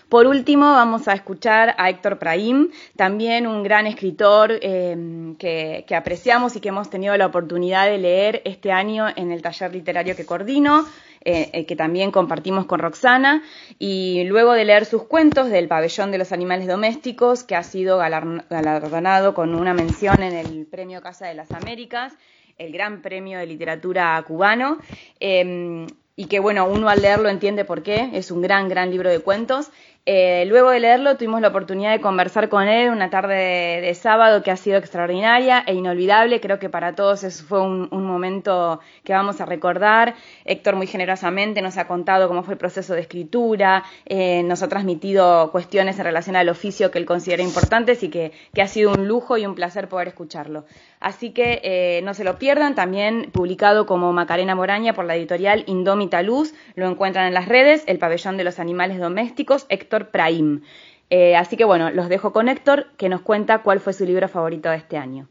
Por 0.08 0.28
último, 0.28 0.66
vamos 0.66 1.08
a 1.08 1.14
escuchar 1.14 1.74
a 1.78 1.90
Héctor 1.90 2.20
Praim, 2.20 2.70
también 2.96 3.48
un 3.48 3.64
gran 3.64 3.88
escritor 3.88 4.52
eh, 4.62 5.34
que, 5.40 5.86
que, 5.88 5.96
apreciamos 5.96 6.56
y 6.56 6.60
que 6.60 6.70
hemos 6.70 6.92
tenido 6.92 7.18
la 7.18 7.26
oportunidad 7.26 7.88
de 7.88 7.98
leer 7.98 8.42
este 8.46 8.72
año 8.72 9.08
en 9.16 9.32
el 9.32 9.42
taller 9.42 9.74
literario 9.74 10.16
que 10.16 10.26
coordino. 10.26 10.86
Eh, 11.26 11.50
eh, 11.54 11.66
que 11.66 11.78
también 11.78 12.12
compartimos 12.12 12.66
con 12.66 12.80
Roxana, 12.80 13.44
y 13.80 14.26
luego 14.26 14.52
de 14.52 14.66
leer 14.66 14.84
sus 14.84 15.04
cuentos 15.04 15.50
del 15.50 15.70
pabellón 15.70 16.12
de 16.12 16.18
los 16.18 16.34
animales 16.34 16.68
domésticos, 16.68 17.46
que 17.46 17.56
ha 17.56 17.64
sido 17.64 17.98
galardonado 17.98 19.34
con 19.34 19.56
una 19.56 19.74
mención 19.74 20.22
en 20.22 20.34
el 20.34 20.66
Premio 20.66 21.02
Casa 21.02 21.26
de 21.26 21.34
las 21.34 21.50
Américas, 21.54 22.12
el 22.58 22.74
gran 22.74 23.02
premio 23.02 23.40
de 23.40 23.46
literatura 23.46 24.22
cubano. 24.28 24.80
Em, 25.22 25.88
y 26.16 26.26
que 26.26 26.40
bueno, 26.40 26.68
uno 26.68 26.90
al 26.90 27.02
leerlo 27.02 27.30
entiende 27.30 27.64
por 27.64 27.84
qué, 27.84 28.10
es 28.14 28.30
un 28.30 28.42
gran, 28.42 28.68
gran 28.68 28.92
libro 28.92 29.10
de 29.10 29.20
cuentos. 29.20 29.72
Eh, 30.06 30.44
luego 30.48 30.70
de 30.72 30.82
leerlo 30.82 31.16
tuvimos 31.16 31.40
la 31.40 31.48
oportunidad 31.48 31.92
de 31.92 32.02
conversar 32.02 32.50
con 32.50 32.68
él 32.68 32.90
una 32.90 33.10
tarde 33.10 33.80
de, 33.82 33.94
sábado 33.94 34.44
que 34.44 34.52
ha 34.52 34.58
sido 34.58 34.78
extraordinaria 34.78 35.64
e 35.66 35.76
inolvidable. 35.76 36.42
Creo 36.42 36.60
que 36.60 36.70
para 36.70 36.94
todos 36.94 37.24
eso 37.24 37.46
fue 37.46 37.62
un, 37.62 37.88
momento 37.90 38.82
que 39.06 39.14
vamos 39.14 39.40
a 39.40 39.46
recordar. 39.46 40.16
Héctor 40.44 40.76
muy 40.76 40.88
generosamente 40.88 41.62
nos 41.62 41.78
ha 41.78 41.88
contado 41.88 42.28
cómo 42.28 42.44
fue 42.44 42.56
el 42.56 42.58
proceso 42.58 42.94
de 42.94 43.00
escritura, 43.00 43.84
eh, 44.06 44.44
nos 44.44 44.62
ha 44.62 44.68
transmitido 44.68 45.50
cuestiones 45.52 45.98
en 46.00 46.04
relación 46.04 46.36
al 46.36 46.50
oficio 46.50 46.92
que 46.92 47.00
él 47.00 47.06
considera 47.06 47.42
importantes 47.42 48.04
y 48.04 48.10
que, 48.10 48.34
ha 48.62 48.68
sido 48.68 48.92
un 48.92 49.08
lujo 49.08 49.38
y 49.38 49.46
un 49.46 49.56
placer 49.56 49.88
poder 49.88 50.10
escucharlo. 50.10 50.66
Así 51.04 51.32
que 51.32 51.60
eh, 51.66 52.02
no 52.04 52.14
se 52.14 52.24
lo 52.24 52.40
pierdan, 52.40 52.76
también 52.76 53.30
publicado 53.34 53.86
como 53.86 54.14
Macarena 54.14 54.56
Moraña 54.56 54.96
por 54.96 55.04
la 55.04 55.18
editorial 55.18 55.66
Indómita 55.68 56.24
Luz, 56.24 56.54
lo 56.76 56.90
encuentran 56.90 57.28
en 57.28 57.34
las 57.34 57.50
redes, 57.50 57.84
El 57.88 58.00
pabellón 58.00 58.38
de 58.38 58.46
los 58.46 58.58
animales 58.58 59.00
domésticos, 59.00 59.66
Héctor 59.68 60.12
Praim. 60.12 60.62
Eh, 61.10 61.36
así 61.36 61.58
que 61.58 61.66
bueno, 61.66 61.92
los 61.92 62.08
dejo 62.08 62.32
con 62.32 62.48
Héctor, 62.48 62.88
que 62.96 63.10
nos 63.10 63.20
cuenta 63.20 63.64
cuál 63.64 63.82
fue 63.82 63.92
su 63.92 64.06
libro 64.06 64.30
favorito 64.30 64.70
de 64.70 64.78
este 64.78 64.96
año. 64.96 65.28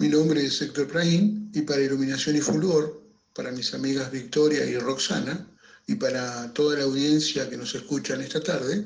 Mi 0.00 0.08
nombre 0.08 0.44
es 0.44 0.60
Héctor 0.60 0.88
Praim 0.88 1.52
y 1.54 1.62
para 1.62 1.82
Iluminación 1.82 2.34
y 2.34 2.40
Fulgor, 2.40 3.00
para 3.32 3.52
mis 3.52 3.72
amigas 3.74 4.10
Victoria 4.10 4.64
y 4.64 4.76
Roxana 4.76 5.46
y 5.86 5.94
para 5.94 6.52
toda 6.52 6.78
la 6.78 6.82
audiencia 6.82 7.48
que 7.48 7.56
nos 7.56 7.76
escucha 7.76 8.14
en 8.14 8.22
esta 8.22 8.42
tarde, 8.42 8.84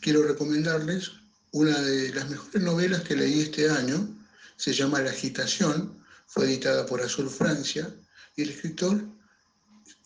quiero 0.00 0.24
recomendarles 0.24 1.12
una 1.58 1.76
de 1.80 2.14
las 2.14 2.28
mejores 2.30 2.62
novelas 2.62 3.02
que 3.02 3.16
leí 3.16 3.40
este 3.40 3.68
año. 3.68 4.08
Se 4.56 4.72
llama 4.72 5.00
La 5.00 5.10
agitación, 5.10 6.04
fue 6.26 6.44
editada 6.44 6.86
por 6.86 7.02
Azul 7.02 7.28
Francia 7.28 7.92
y 8.36 8.42
el 8.42 8.50
escritor 8.50 9.04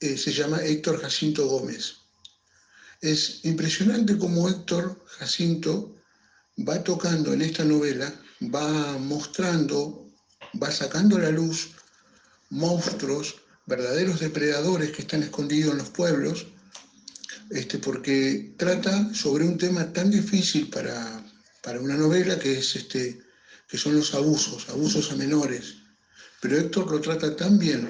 eh, 0.00 0.16
se 0.16 0.32
llama 0.32 0.64
Héctor 0.64 1.02
Jacinto 1.02 1.46
Gómez. 1.46 1.96
Es 3.02 3.44
impresionante 3.44 4.16
cómo 4.16 4.48
Héctor 4.48 5.04
Jacinto 5.18 5.94
va 6.66 6.82
tocando 6.82 7.34
en 7.34 7.42
esta 7.42 7.64
novela, 7.64 8.14
va 8.42 8.96
mostrando, 8.98 10.08
va 10.62 10.70
sacando 10.70 11.16
a 11.16 11.20
la 11.20 11.30
luz 11.30 11.72
monstruos, 12.48 13.36
verdaderos 13.66 14.20
depredadores 14.20 14.92
que 14.92 15.02
están 15.02 15.22
escondidos 15.22 15.72
en 15.72 15.78
los 15.78 15.90
pueblos, 15.90 16.46
este, 17.50 17.78
porque 17.78 18.54
trata 18.56 19.12
sobre 19.12 19.44
un 19.44 19.58
tema 19.58 19.92
tan 19.92 20.10
difícil 20.10 20.70
para, 20.70 21.21
para 21.62 21.80
una 21.80 21.96
novela 21.96 22.38
que, 22.38 22.58
es 22.58 22.76
este, 22.76 23.22
que 23.68 23.78
son 23.78 23.96
los 23.96 24.12
abusos, 24.14 24.68
abusos 24.68 25.10
a 25.10 25.16
menores. 25.16 25.76
Pero 26.40 26.58
Héctor 26.58 26.90
lo 26.90 27.00
trata 27.00 27.34
tan 27.34 27.58
bien, 27.58 27.88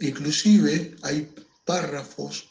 inclusive 0.00 0.96
hay 1.02 1.32
párrafos 1.64 2.48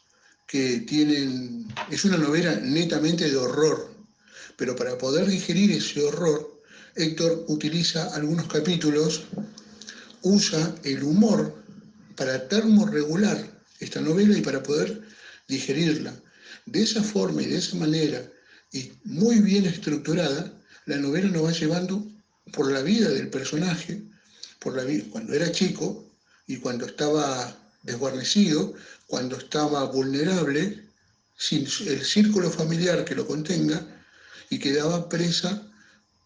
que 0.47 0.79
tienen, 0.81 1.67
es 1.89 2.05
una 2.05 2.17
novela 2.17 2.55
netamente 2.55 3.29
de 3.29 3.35
horror, 3.35 3.91
pero 4.55 4.75
para 4.75 4.97
poder 4.97 5.25
digerir 5.27 5.71
ese 5.71 6.01
horror, 6.03 6.61
Héctor 6.95 7.45
utiliza 7.47 8.13
algunos 8.13 8.47
capítulos, 8.47 9.23
usa 10.21 10.75
el 10.83 11.01
humor 11.03 11.55
para 12.15 12.47
termorregular 12.47 13.37
esta 13.79 13.99
novela 13.99 14.37
y 14.37 14.41
para 14.41 14.61
poder 14.61 15.01
digerirla. 15.47 16.13
De 16.67 16.83
esa 16.83 17.01
forma 17.01 17.41
y 17.41 17.47
de 17.47 17.57
esa 17.57 17.75
manera, 17.75 18.31
y 18.73 18.91
muy 19.05 19.39
bien 19.39 19.65
estructurada, 19.65 20.51
la 20.85 20.97
novela 20.97 21.29
nos 21.29 21.45
va 21.45 21.51
llevando 21.51 22.05
por 22.51 22.71
la 22.71 22.81
vida 22.81 23.09
del 23.09 23.29
personaje, 23.29 24.03
por 24.59 24.75
la 24.75 24.83
vida, 24.83 25.05
cuando 25.11 25.33
era 25.33 25.51
chico 25.51 26.05
y 26.47 26.57
cuando 26.57 26.85
estaba 26.85 27.55
desguarnecido, 27.83 28.73
cuando 29.07 29.37
estaba 29.37 29.85
vulnerable, 29.85 30.83
sin 31.37 31.61
el 31.87 32.03
círculo 32.03 32.49
familiar 32.49 33.05
que 33.05 33.15
lo 33.15 33.25
contenga, 33.25 33.85
y 34.49 34.59
quedaba 34.59 35.09
presa, 35.09 35.61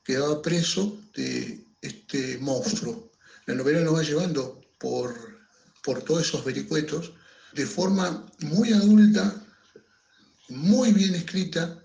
quedaba 0.03 0.41
preso 0.41 0.99
de 1.15 1.63
este 1.81 2.37
monstruo. 2.39 3.11
La 3.45 3.55
novela 3.55 3.81
nos 3.81 3.95
va 3.95 4.03
llevando 4.03 4.61
por, 4.77 5.39
por 5.83 6.01
todos 6.03 6.27
esos 6.27 6.43
vericuetos 6.43 7.13
de 7.53 7.65
forma 7.65 8.25
muy 8.39 8.73
adulta, 8.73 9.33
muy 10.49 10.91
bien 10.91 11.15
escrita. 11.15 11.81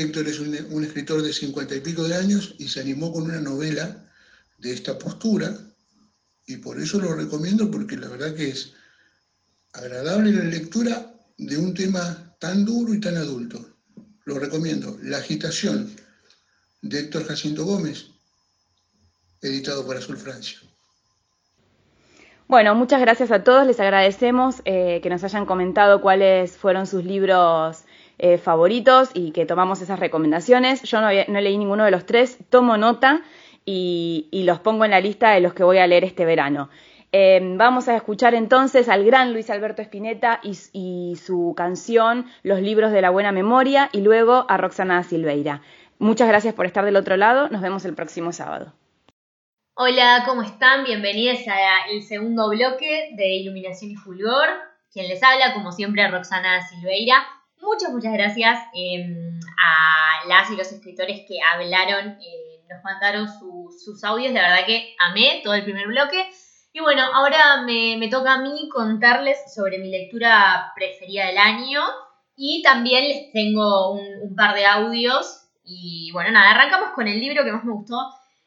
Héctor 0.00 0.28
es 0.28 0.40
un, 0.40 0.84
escritor 0.84 1.22
de 1.22 1.32
cincuenta 1.32 1.74
y 1.74 1.80
pico 1.80 2.04
de 2.04 2.16
años 2.16 2.54
y 2.58 2.68
se 2.68 2.80
animó 2.80 3.12
con 3.12 3.24
una 3.24 3.40
novela 3.40 4.10
de 4.58 4.72
esta 4.72 4.98
postura, 4.98 5.56
y 6.46 6.56
por 6.56 6.80
eso 6.80 6.98
lo 6.98 7.14
recomiendo 7.14 7.70
porque 7.70 7.96
la 7.96 8.08
verdad 8.08 8.34
que 8.34 8.48
es 8.48 8.72
agradable 9.72 10.32
la 10.32 10.44
lectura 10.44 11.14
de 11.36 11.56
un 11.56 11.74
tema 11.74 12.34
tan 12.38 12.64
duro 12.64 12.92
y 12.92 13.00
tan 13.00 13.16
adulto. 13.16 13.76
Lo 14.24 14.38
recomiendo. 14.38 14.98
La 15.02 15.18
agitación 15.18 15.94
de 16.82 17.00
Héctor 17.00 17.26
Jacinto 17.26 17.64
Gómez, 17.64 18.06
editado 19.42 19.86
por 19.86 19.96
Azul 19.96 20.16
Francia. 20.16 20.58
Bueno, 22.48 22.74
muchas 22.74 23.00
gracias 23.00 23.30
a 23.30 23.44
todos. 23.44 23.66
Les 23.66 23.78
agradecemos 23.78 24.56
eh, 24.64 25.00
que 25.02 25.08
nos 25.08 25.22
hayan 25.22 25.46
comentado 25.46 26.00
cuáles 26.00 26.56
fueron 26.56 26.86
sus 26.86 27.04
libros 27.04 27.84
eh, 28.20 28.38
favoritos 28.38 29.10
y 29.14 29.32
que 29.32 29.46
tomamos 29.46 29.82
esas 29.82 29.98
recomendaciones. 29.98 30.82
Yo 30.82 31.00
no, 31.00 31.10
leí 31.10 31.58
ninguno 31.58 31.84
de 31.84 31.90
los 31.90 32.06
tres, 32.06 32.38
tomo 32.48 32.76
nota 32.76 33.22
y, 33.64 34.28
y 34.30 34.44
los 34.44 34.60
pongo 34.60 34.84
en 34.84 34.92
la 34.92 35.00
lista 35.00 35.30
de 35.32 35.40
los 35.40 35.54
que 35.54 35.64
voy 35.64 35.78
a 35.78 35.86
leer 35.86 36.04
este 36.04 36.24
verano. 36.24 36.70
Em, 37.12 37.58
vamos 37.58 37.88
a 37.88 37.96
escuchar 37.96 38.34
entonces 38.34 38.88
al 38.88 39.04
gran 39.04 39.32
Luis 39.32 39.50
Alberto 39.50 39.82
Spinetta 39.82 40.40
y, 40.44 41.16
su 41.16 41.54
canción 41.56 42.26
Los 42.44 42.60
libros 42.60 42.92
de 42.92 43.02
la 43.02 43.10
buena 43.10 43.32
memoria 43.32 43.90
y 43.92 44.00
luego 44.00 44.46
a 44.48 44.56
Roxana 44.56 45.02
Silveira. 45.02 45.62
Muchas 45.98 46.28
gracias 46.28 46.54
por 46.54 46.66
estar 46.66 46.84
del 46.84 46.96
otro 46.96 47.16
lado. 47.16 47.48
Nos 47.48 47.62
vemos 47.62 47.84
el 47.84 47.94
próximo 47.94 48.32
sábado. 48.32 48.72
Hola, 49.74 50.22
¿cómo 50.26 50.42
están? 50.42 50.84
Bienvenidos 50.84 51.40
al 51.48 52.02
segundo 52.02 52.48
bloque 52.48 53.10
de 53.16 53.36
Iluminación 53.36 53.90
y 53.90 53.96
Fulgor. 53.96 54.48
Quien 54.92 55.08
les 55.08 55.22
habla, 55.22 55.52
como 55.52 55.72
siempre, 55.72 56.08
Roxana 56.08 56.62
Silveira. 56.68 57.16
Muchas, 57.60 57.92
muchas 57.92 58.12
gracias 58.12 58.58
em, 58.74 59.38
a 59.58 60.26
las 60.26 60.50
y 60.50 60.56
los 60.56 60.72
escritores 60.72 61.20
que 61.28 61.38
hablaron, 61.52 62.12
eh, 62.20 62.64
nos 62.68 62.82
mandaron 62.82 63.28
sus 63.28 64.02
audios. 64.04 64.32
La 64.32 64.42
verdad 64.42 64.66
que 64.66 64.94
amé 64.98 65.40
todo 65.44 65.54
el 65.54 65.64
primer 65.64 65.86
bloque. 65.86 66.30
Y 66.72 66.80
bueno, 66.80 67.02
ahora 67.14 67.62
me, 67.66 68.08
toca 68.08 68.34
a 68.34 68.42
mí 68.42 68.68
contarles 68.68 69.38
sobre 69.52 69.78
mi 69.78 69.90
lectura 69.90 70.72
preferida 70.74 71.26
del 71.26 71.38
año 71.38 71.82
y 72.36 72.62
también 72.62 73.08
les 73.08 73.32
tengo 73.32 73.92
un, 73.92 74.34
par 74.36 74.54
de 74.54 74.64
audios. 74.66 75.48
Y 75.64 76.10
bueno, 76.12 76.30
nada, 76.30 76.52
arrancamos 76.52 76.90
con 76.94 77.08
el 77.08 77.18
libro 77.18 77.44
que 77.44 77.52
más 77.52 77.64
me 77.64 77.72
gustó. 77.72 77.96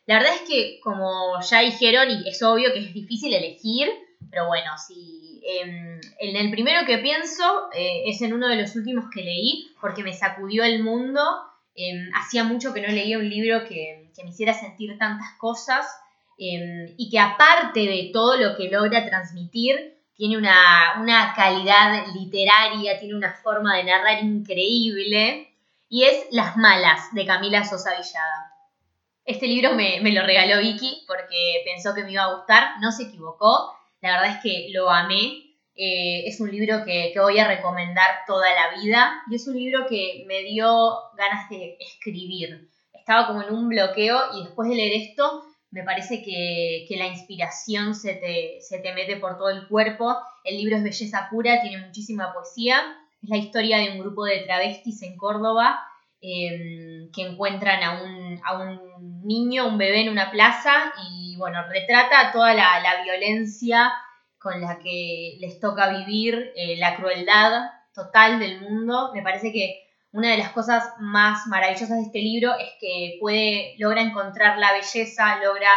La 0.05 0.15
verdad 0.15 0.33
es 0.35 0.41
que, 0.41 0.79
como 0.81 1.39
ya 1.41 1.59
dijeron, 1.59 2.09
y 2.09 2.27
es 2.27 2.41
obvio 2.43 2.73
que 2.73 2.79
es 2.79 2.93
difícil 2.93 3.33
elegir, 3.33 3.89
pero 4.33 4.47
bueno, 4.47 4.71
si 4.77 5.41
em, 5.45 6.01
en 6.19 6.35
el 6.35 6.49
primero 6.49 6.87
que 6.87 6.97
pienso 6.97 7.69
eh, 7.73 8.03
es 8.07 8.21
en 8.23 8.33
uno 8.33 8.47
de 8.47 8.55
los 8.55 8.75
últimos 8.75 9.05
que 9.13 9.21
leí, 9.21 9.71
porque 9.79 10.03
me 10.03 10.13
sacudió 10.13 10.63
el 10.63 10.83
mundo. 10.83 11.21
Em, 11.75 12.09
hacía 12.15 12.43
mucho 12.43 12.73
que 12.73 12.81
no 12.81 12.87
leía 12.87 13.19
un 13.19 13.29
libro 13.29 13.63
que, 13.65 14.11
que 14.15 14.23
me 14.23 14.31
hiciera 14.31 14.53
sentir 14.53 14.97
tantas 14.97 15.33
cosas. 15.37 15.85
Em, 16.37 16.95
y 16.97 17.09
que 17.11 17.19
aparte 17.19 17.81
de 17.81 18.09
todo 18.11 18.37
lo 18.37 18.55
que 18.55 18.69
logra 18.69 19.05
transmitir, 19.05 19.93
tiene 20.15 20.37
una, 20.37 21.33
calidad 21.35 22.07
literaria, 22.13 22.99
tiene 22.99 23.15
una 23.15 23.33
forma 23.33 23.77
de 23.77 23.83
narrar 23.83 24.23
increíble, 24.23 25.49
y 25.89 26.03
es 26.03 26.25
Las 26.31 26.57
Malas 26.57 27.13
de 27.13 27.25
Camila 27.25 27.63
Sosa 27.63 27.91
Villada. 27.91 28.51
Este 29.25 29.47
libro 29.47 29.73
me, 29.73 29.99
lo 30.11 30.25
regaló 30.25 30.59
Vicky 30.59 31.03
porque 31.07 31.61
pensó 31.65 31.93
que 31.93 32.03
me 32.03 32.11
iba 32.11 32.23
a 32.23 32.35
gustar, 32.35 32.79
no 32.81 32.91
se 32.91 33.03
equivocó, 33.03 33.73
la 34.03 34.19
verdad 34.19 34.35
es 34.37 34.43
que 34.43 34.67
lo 34.71 34.91
amé, 34.91 35.55
eh, 35.75 36.27
es 36.27 36.39
un 36.39 36.51
libro 36.51 36.85
que, 36.85 37.09
que, 37.11 37.19
voy 37.19 37.39
a 37.39 37.47
recomendar 37.47 38.07
toda 38.27 38.45
la 38.53 38.79
vida 38.79 39.23
y 39.31 39.35
es 39.35 39.47
un 39.47 39.57
libro 39.57 39.87
que 39.87 40.23
me 40.27 40.43
dio 40.43 40.93
ganas 41.17 41.49
de 41.49 41.77
escribir. 41.79 42.69
Estaba 42.93 43.25
como 43.25 43.41
en 43.41 43.51
un 43.51 43.69
bloqueo 43.69 44.19
y 44.35 44.43
después 44.43 44.69
de 44.69 44.75
leer 44.75 45.01
esto 45.01 45.43
me 45.73 45.83
parece 45.83 46.21
que, 46.21 46.85
la 46.97 47.07
inspiración 47.07 47.95
se 47.95 48.13
te, 48.13 48.93
mete 48.93 49.17
por 49.17 49.37
todo 49.37 49.49
el 49.49 49.67
cuerpo. 49.67 50.15
El 50.43 50.57
libro 50.57 50.77
es 50.77 50.83
belleza 50.83 51.27
pura, 51.31 51.61
tiene 51.63 51.83
muchísima 51.83 52.31
poesía. 52.31 52.79
Es 53.23 53.29
la 53.29 53.37
historia 53.37 53.79
de 53.79 53.89
un 53.93 53.99
grupo 53.99 54.23
de 54.23 54.41
travestis 54.41 55.01
en 55.01 55.17
Córdoba 55.17 55.83
em, 56.21 57.11
que 57.11 57.23
encuentran 57.23 57.81
a 57.81 58.03
un, 58.03 58.22
niño, 59.23 59.67
un 59.67 59.77
bebé 59.77 60.01
en 60.01 60.09
una 60.09 60.31
plaza 60.31 60.93
y 61.09 61.35
bueno, 61.37 61.59
retrata 61.69 62.31
toda 62.31 62.53
la, 62.53 63.03
violencia 63.03 63.91
con 64.39 64.61
la 64.61 64.79
que 64.79 65.37
les 65.39 65.59
toca 65.59 65.89
vivir, 65.89 66.51
eh, 66.55 66.77
la 66.77 66.95
crueldad 66.95 67.71
total 67.93 68.39
del 68.39 68.61
mundo. 68.61 69.11
Me 69.13 69.21
parece 69.21 69.51
que 69.51 69.83
una 70.13 70.29
de 70.29 70.37
las 70.37 70.51
cosas 70.51 70.93
más 70.99 71.47
maravillosas 71.47 71.97
de 71.97 72.03
este 72.03 72.19
libro 72.19 72.53
es 72.59 72.69
que 72.79 73.17
puede, 73.19 73.75
logra 73.79 74.01
encontrar 74.01 74.59
la 74.59 74.71
belleza, 74.73 75.37
logra 75.43 75.69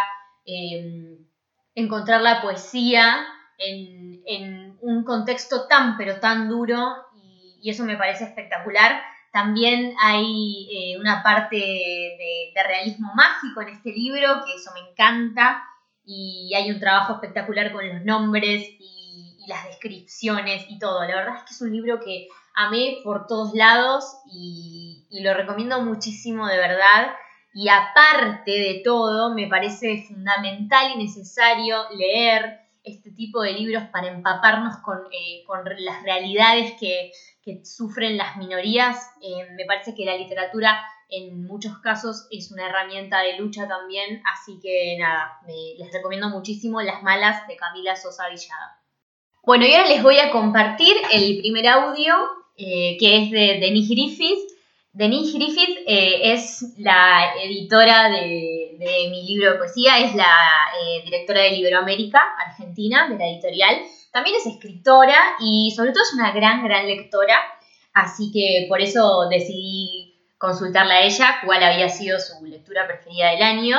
em, 0.44 1.26
encontrar 1.74 2.20
la 2.20 2.42
poesía 2.42 3.26
en, 3.58 4.76
un 4.82 5.04
contexto 5.04 5.66
tan, 5.66 5.96
pero 5.96 6.20
tan 6.20 6.48
duro, 6.48 6.78
y, 7.14 7.70
eso 7.70 7.84
me 7.84 7.96
parece 7.96 8.24
espectacular. 8.24 9.00
También 9.36 9.94
hay 10.00 10.66
eh, 10.72 10.98
una 10.98 11.22
parte 11.22 11.56
de, 11.56 12.54
realismo 12.66 13.12
mágico 13.14 13.60
en 13.60 13.68
este 13.68 13.92
libro, 13.92 14.42
que 14.46 14.54
eso 14.54 14.70
me 14.72 14.80
encanta, 14.80 15.62
y 16.06 16.54
hay 16.56 16.70
un 16.70 16.80
trabajo 16.80 17.12
espectacular 17.12 17.70
con 17.70 17.86
los 17.86 18.02
nombres 18.02 18.66
y, 18.80 19.44
las 19.46 19.66
descripciones 19.66 20.64
y 20.70 20.78
todo. 20.78 21.06
La 21.06 21.16
verdad 21.16 21.36
es 21.36 21.42
que 21.42 21.52
es 21.52 21.60
un 21.60 21.70
libro 21.70 22.00
que 22.00 22.28
amé 22.54 22.96
por 23.04 23.26
todos 23.26 23.52
lados 23.52 24.06
y, 24.32 25.06
lo 25.10 25.34
recomiendo 25.34 25.82
muchísimo 25.82 26.46
de 26.46 26.56
verdad. 26.56 27.12
Y 27.52 27.68
aparte 27.68 28.52
de 28.52 28.80
todo, 28.82 29.34
me 29.34 29.48
parece 29.48 30.02
fundamental 30.08 30.92
y 30.94 31.04
necesario 31.04 31.90
leer 31.90 32.60
este 32.82 33.10
tipo 33.10 33.42
de 33.42 33.52
libros 33.52 33.84
para 33.92 34.08
empaparnos 34.08 34.78
con, 34.78 34.98
eh, 35.12 35.44
las 35.80 36.02
realidades 36.04 36.72
que, 36.80 37.12
sufren 37.64 38.16
las 38.16 38.36
minorías. 38.36 39.10
Eh, 39.22 39.46
me 39.56 39.64
parece 39.64 39.94
que 39.94 40.04
la 40.04 40.16
literatura 40.16 40.78
en 41.08 41.44
muchos 41.44 41.78
casos 41.78 42.26
es 42.30 42.50
una 42.50 42.68
herramienta 42.68 43.20
de 43.20 43.38
lucha 43.38 43.68
también, 43.68 44.22
así 44.32 44.58
que 44.60 44.96
nada, 44.98 45.38
les 45.46 45.92
recomiendo 45.92 46.28
muchísimo 46.28 46.82
Las 46.82 47.02
Malas 47.02 47.46
de 47.46 47.56
Camila 47.56 47.94
Sosa 47.94 48.28
Villada. 48.28 48.80
Bueno, 49.44 49.64
y 49.64 49.72
ahora 49.72 49.88
les 49.88 50.02
voy 50.02 50.18
a 50.18 50.32
compartir 50.32 50.96
el 51.12 51.38
primer 51.38 51.68
audio, 51.68 52.14
eh, 52.56 52.96
que 52.98 53.22
es 53.22 53.30
de 53.30 53.60
Denis 53.60 53.88
Griffith. 53.88 54.56
Denise 54.92 55.38
Griffith 55.38 55.78
eh, 55.86 56.32
es 56.32 56.74
la 56.78 57.34
editora 57.44 58.08
de, 58.08 58.76
mi 59.10 59.26
libro 59.26 59.52
de 59.52 59.58
poesía, 59.58 59.98
es 59.98 60.14
la 60.14 60.26
directora 61.04 61.42
de 61.42 61.54
Iberoamérica, 61.54 62.18
Argentina, 62.44 63.06
de 63.08 63.16
la 63.16 63.28
editorial. 63.28 63.76
También 64.16 64.36
es 64.36 64.46
escritora 64.46 65.14
y 65.40 65.74
sobre 65.76 65.92
todo 65.92 66.02
es 66.02 66.14
una 66.14 66.32
gran, 66.32 66.64
gran 66.64 66.86
lectora. 66.86 67.36
Así 67.92 68.32
que 68.32 68.64
por 68.66 68.80
eso 68.80 69.28
decidí 69.28 70.14
consultarla 70.38 70.94
a 70.94 71.02
ella 71.02 71.36
cuál 71.44 71.62
había 71.62 71.90
sido 71.90 72.18
su 72.18 72.42
lectura 72.46 72.86
preferida 72.86 73.32
del 73.32 73.42
año. 73.42 73.78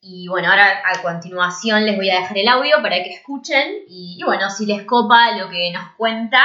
Y 0.00 0.26
bueno, 0.26 0.50
ahora 0.50 0.82
a 0.84 1.02
continuación 1.02 1.86
les 1.86 1.94
voy 1.94 2.10
a 2.10 2.18
dejar 2.18 2.36
el 2.36 2.48
audio 2.48 2.82
para 2.82 2.96
que 2.96 3.14
escuchen. 3.14 3.84
Y, 3.86 4.20
bueno, 4.24 4.50
si 4.50 4.66
les 4.66 4.82
copa 4.82 5.36
lo 5.38 5.48
que 5.50 5.70
nos 5.70 5.92
cuenta, 5.96 6.42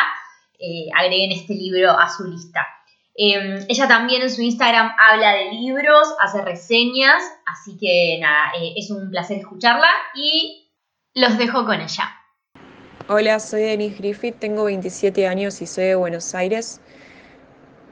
eh, 0.59 0.89
agreguen 0.95 1.31
este 1.31 1.55
libro 1.55 1.97
a 1.97 2.09
su 2.15 2.25
lista. 2.25 2.67
Em, 3.15 3.65
ella 3.67 3.87
también 3.87 4.21
en 4.21 4.29
su 4.29 4.43
Instagram 4.43 4.91
habla 4.99 5.33
de 5.33 5.45
libros, 5.53 6.13
hace 6.19 6.43
reseñas, 6.43 7.23
así 7.47 7.75
que 7.79 8.19
nada, 8.21 8.51
eh, 8.61 8.73
es 8.75 8.91
un 8.91 9.09
placer 9.09 9.39
escucharla 9.39 9.89
y 10.13 10.69
los 11.15 11.39
dejo 11.39 11.65
con 11.65 11.81
ella. 11.81 12.20
Hola, 13.07 13.39
soy 13.39 13.63
Denise 13.63 13.97
Griffith, 13.97 14.35
tengo 14.37 14.65
27 14.65 15.25
años 15.25 15.61
y 15.61 15.65
soy 15.65 15.85
de 15.85 15.95
Buenos 15.95 16.35
Aires. 16.35 16.79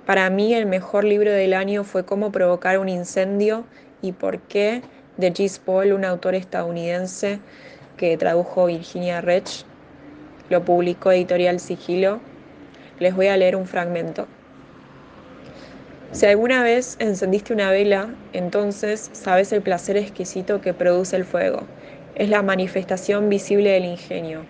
Para 0.05 0.29
mí 0.29 0.53
el 0.53 0.67
mejor 0.67 1.03
libro 1.03 1.31
del 1.31 1.53
año 1.53 1.83
fue 1.83 2.05
Cómo 2.05 2.31
provocar 2.31 2.77
un 2.77 2.89
incendio 2.89 3.65
y 4.01 4.11
por 4.11 4.39
qué 4.39 4.83
de 5.17 5.31
Gis 5.31 5.57
Paul, 5.57 5.93
un 5.93 6.05
autor 6.05 6.35
estadounidense 6.35 7.39
que 7.97 8.17
tradujo 8.17 8.67
Virginia 8.67 9.19
Rech. 9.19 9.65
Lo 10.49 10.63
publicó 10.63 11.11
Editorial 11.11 11.59
Sigilo. 11.59 12.19
Les 12.99 13.15
voy 13.15 13.27
a 13.27 13.37
leer 13.37 13.55
un 13.55 13.65
fragmento. 13.65 14.27
Si 16.11 16.27
alguna 16.27 16.61
vez 16.61 16.97
encendiste 16.99 17.53
una 17.53 17.71
vela, 17.71 18.13
entonces 18.33 19.09
sabes 19.13 19.51
el 19.53 19.63
placer 19.63 19.97
exquisito 19.97 20.61
que 20.61 20.73
produce 20.73 21.15
el 21.15 21.25
fuego. 21.25 21.63
Es 22.15 22.29
la 22.29 22.43
manifestación 22.43 23.29
visible 23.29 23.71
del 23.71 23.85
ingenio, 23.85 24.45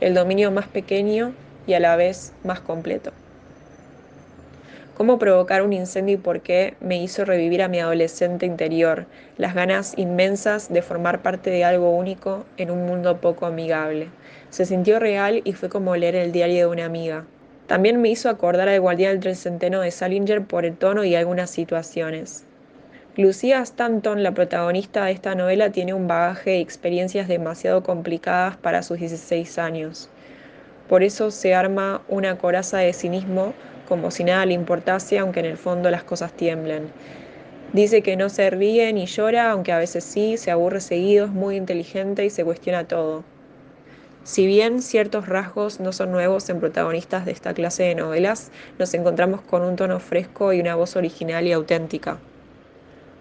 el 0.00 0.14
dominio 0.14 0.50
más 0.50 0.66
pequeño 0.68 1.32
y 1.66 1.74
a 1.74 1.80
la 1.80 1.96
vez 1.96 2.32
más 2.44 2.60
completo. 2.60 3.12
Cómo 4.96 5.18
provocar 5.18 5.62
un 5.62 5.72
incendio 5.72 6.14
y 6.14 6.18
por 6.18 6.40
qué 6.40 6.74
me 6.80 7.02
hizo 7.02 7.24
revivir 7.24 7.62
a 7.62 7.68
mi 7.68 7.80
adolescente 7.80 8.46
interior, 8.46 9.06
las 9.36 9.54
ganas 9.54 9.92
inmensas 9.96 10.72
de 10.72 10.80
formar 10.82 11.22
parte 11.22 11.50
de 11.50 11.64
algo 11.64 11.90
único 11.90 12.46
en 12.56 12.70
un 12.70 12.86
mundo 12.86 13.20
poco 13.20 13.46
amigable. 13.46 14.08
Se 14.50 14.64
sintió 14.64 14.98
real 14.98 15.42
y 15.44 15.52
fue 15.52 15.68
como 15.68 15.96
leer 15.96 16.14
el 16.14 16.32
diario 16.32 16.56
de 16.56 16.66
una 16.72 16.86
amiga, 16.86 17.26
también 17.66 18.00
me 18.00 18.10
hizo 18.10 18.28
acordar 18.28 18.68
al 18.68 18.80
guardián 18.80 19.12
del 19.12 19.20
trecenteno 19.20 19.80
de 19.80 19.90
Salinger 19.90 20.44
por 20.44 20.64
el 20.64 20.76
tono 20.76 21.02
y 21.02 21.16
algunas 21.16 21.50
situaciones. 21.50 22.44
Lucía 23.18 23.62
Stanton, 23.62 24.22
la 24.22 24.32
protagonista 24.32 25.06
de 25.06 25.12
esta 25.12 25.34
novela, 25.34 25.72
tiene 25.72 25.94
un 25.94 26.06
bagaje 26.06 26.58
y 26.58 26.60
experiencias 26.60 27.28
demasiado 27.28 27.82
complicadas 27.82 28.58
para 28.58 28.82
sus 28.82 28.98
16 28.98 29.58
años. 29.58 30.10
Por 30.86 31.02
eso 31.02 31.30
se 31.30 31.54
arma 31.54 32.02
una 32.08 32.36
coraza 32.36 32.76
de 32.76 32.92
cinismo 32.92 33.54
como 33.88 34.10
si 34.10 34.22
nada 34.22 34.44
le 34.44 34.52
importase, 34.52 35.18
aunque 35.18 35.40
en 35.40 35.46
el 35.46 35.56
fondo 35.56 35.88
las 35.88 36.04
cosas 36.04 36.34
tiemblen. 36.34 36.90
Dice 37.72 38.02
que 38.02 38.16
no 38.16 38.28
se 38.28 38.50
ríe 38.50 38.92
ni 38.92 39.06
llora, 39.06 39.50
aunque 39.50 39.72
a 39.72 39.78
veces 39.78 40.04
sí, 40.04 40.36
se 40.36 40.50
aburre 40.50 40.82
seguido, 40.82 41.24
es 41.24 41.32
muy 41.32 41.56
inteligente 41.56 42.22
y 42.22 42.28
se 42.28 42.44
cuestiona 42.44 42.86
todo. 42.86 43.24
Si 44.24 44.46
bien 44.46 44.82
ciertos 44.82 45.26
rasgos 45.26 45.80
no 45.80 45.94
son 45.94 46.12
nuevos 46.12 46.50
en 46.50 46.60
protagonistas 46.60 47.24
de 47.24 47.32
esta 47.32 47.54
clase 47.54 47.84
de 47.84 47.94
novelas, 47.94 48.50
nos 48.78 48.92
encontramos 48.92 49.40
con 49.40 49.62
un 49.62 49.76
tono 49.76 50.00
fresco 50.00 50.52
y 50.52 50.60
una 50.60 50.74
voz 50.74 50.96
original 50.96 51.46
y 51.46 51.52
auténtica. 51.52 52.18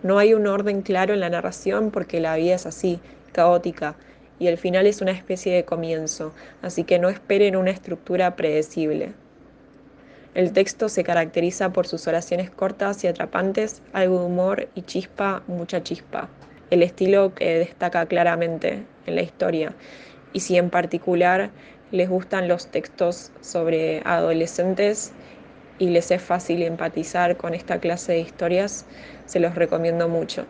No 0.05 0.19
hay 0.19 0.35
un 0.35 0.45
orden 0.45 0.83
claro 0.83 1.15
en 1.15 1.19
la 1.19 1.31
narración 1.31 1.89
porque 1.89 2.19
la 2.19 2.35
vida 2.35 2.53
es 2.53 2.67
así, 2.67 2.99
caótica, 3.31 3.95
y 4.37 4.45
el 4.45 4.59
final 4.59 4.85
es 4.85 5.01
una 5.01 5.09
especie 5.09 5.51
de 5.55 5.65
comienzo, 5.65 6.31
así 6.61 6.83
que 6.83 6.99
no 6.99 7.09
esperen 7.09 7.55
una 7.55 7.71
estructura 7.71 8.35
predecible. 8.35 9.13
El 10.35 10.53
texto 10.53 10.89
se 10.89 11.03
caracteriza 11.03 11.73
por 11.73 11.87
sus 11.87 12.05
oraciones 12.05 12.51
cortas 12.51 13.03
y 13.03 13.07
atrapantes, 13.07 13.81
algo 13.93 14.19
de 14.19 14.25
humor 14.27 14.67
y 14.75 14.83
chispa, 14.83 15.41
mucha 15.47 15.81
chispa, 15.81 16.29
el 16.69 16.83
estilo 16.83 17.33
que 17.33 17.57
destaca 17.57 18.05
claramente 18.05 18.83
en 19.07 19.15
la 19.15 19.23
historia 19.23 19.73
y 20.33 20.41
si 20.41 20.55
en 20.55 20.69
particular 20.69 21.49
les 21.89 22.09
gustan 22.09 22.47
los 22.47 22.67
textos 22.67 23.31
sobre 23.41 24.03
adolescentes 24.05 25.13
y 25.77 25.89
les 25.89 26.11
es 26.11 26.21
fácil 26.21 26.63
empatizar 26.63 27.37
con 27.37 27.53
esta 27.53 27.79
clase 27.79 28.13
de 28.13 28.19
historias, 28.19 28.85
se 29.25 29.39
los 29.39 29.55
recomiendo 29.55 30.07
mucho. 30.07 30.45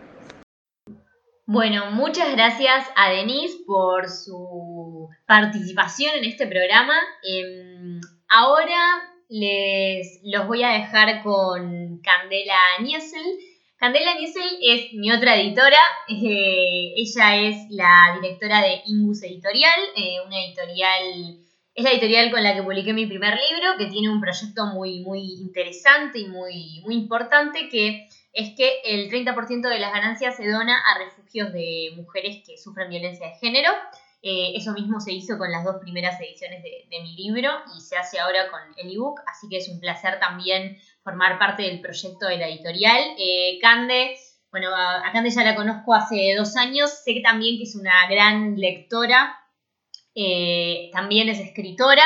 Bueno, 1.46 1.92
muchas 1.92 2.32
gracias 2.32 2.88
a 2.96 3.10
Denise 3.10 3.58
por 3.68 4.10
su 4.10 5.10
participación 5.28 6.16
en 6.16 6.26
este 6.26 6.48
programa. 6.48 6.96
Em, 7.24 8.02
ahora 8.28 9.04
les 9.30 10.22
los 10.24 10.48
voy 10.48 10.64
a 10.64 10.70
dejar 10.70 11.22
con 11.24 12.00
Candela 12.02 12.58
Niesel 12.82 13.40
Candela 13.78 14.16
Niesel 14.16 14.58
es 14.62 14.94
mi 14.94 15.12
otra 15.12 15.36
editora. 15.36 15.80
Eh, 16.08 16.94
ella 16.96 17.36
es 17.36 17.70
la 17.70 18.18
directora 18.20 18.62
de 18.62 18.82
Ingus 18.86 19.22
Editorial, 19.24 19.80
eh, 19.96 20.18
una 20.26 20.44
editorial. 20.44 21.40
Es 21.74 21.84
la 21.84 21.92
editorial 21.92 22.32
con 22.32 22.42
la 22.42 22.56
que 22.56 22.64
publiqué 22.64 22.94
mi 22.94 23.06
primer 23.06 23.34
libro, 23.34 23.78
que 23.78 23.88
tiene 23.88 24.10
un 24.10 24.22
proyecto 24.22 24.68
muy, 24.68 25.02
muy 25.02 25.34
interesante 25.42 26.20
y 26.20 26.28
muy, 26.28 26.82
muy 26.86 26.96
importante, 26.96 27.68
que 27.70 28.08
es 28.36 28.54
que 28.56 28.82
el 28.84 29.10
30% 29.10 29.69
de 29.69 29.80
las 29.80 29.93
ganancias 29.93 30.36
se 30.36 30.48
dona 30.50 30.78
a 30.78 31.00
refugios 31.00 31.54
de 31.54 31.93
mujeres 31.95 32.43
que 32.45 32.58
sufren 32.58 32.89
violencia 32.89 33.28
de 33.28 33.36
género. 33.36 33.71
Eh, 34.21 34.54
eso 34.56 34.74
mismo 34.74 35.00
se 35.00 35.13
hizo 35.13 35.38
con 35.38 35.50
las 35.52 35.63
dos 35.63 35.78
primeras 35.80 36.19
ediciones 36.19 36.62
de, 36.62 36.86
mi 37.02 37.15
libro 37.15 37.50
y 37.78 37.80
se 37.80 37.95
hace 37.95 38.19
ahora 38.19 38.52
con 38.52 38.60
el 38.78 38.93
ebook, 38.93 39.21
así 39.28 39.48
que 39.50 39.58
es 39.58 39.69
un 39.69 39.80
placer 39.80 40.19
también 40.19 40.78
formar 41.02 41.39
parte 41.39 41.63
del 41.63 41.80
proyecto 41.80 42.28
de 42.28 42.38
la 42.38 42.50
editorial. 42.50 43.00
Eh, 43.17 43.58
Cande, 43.62 44.17
bueno, 44.52 44.69
a, 44.76 45.10
Cande 45.13 45.30
ya 45.30 45.43
la 45.43 45.56
conozco 45.56 45.93
hace 45.93 46.36
dos 46.36 46.58
años, 46.58 46.91
sé 47.06 47.21
también 47.24 47.58
que 47.58 47.63
es 47.63 47.76
una 47.76 48.08
gran 48.10 48.58
lectora, 48.58 49.39
eh, 50.13 50.89
también 50.91 51.30
es 51.30 51.39
escritora 51.39 52.04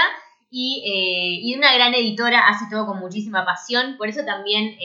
y, 0.49 0.83
eh, 0.85 1.39
y, 1.45 1.55
una 1.55 1.73
gran 1.73 1.93
editora, 1.93 2.47
hace 2.47 2.65
todo 2.69 2.88
con 2.88 2.99
muchísima 2.99 3.45
pasión, 3.45 3.97
por 3.97 4.09
eso 4.09 4.25
también 4.25 4.75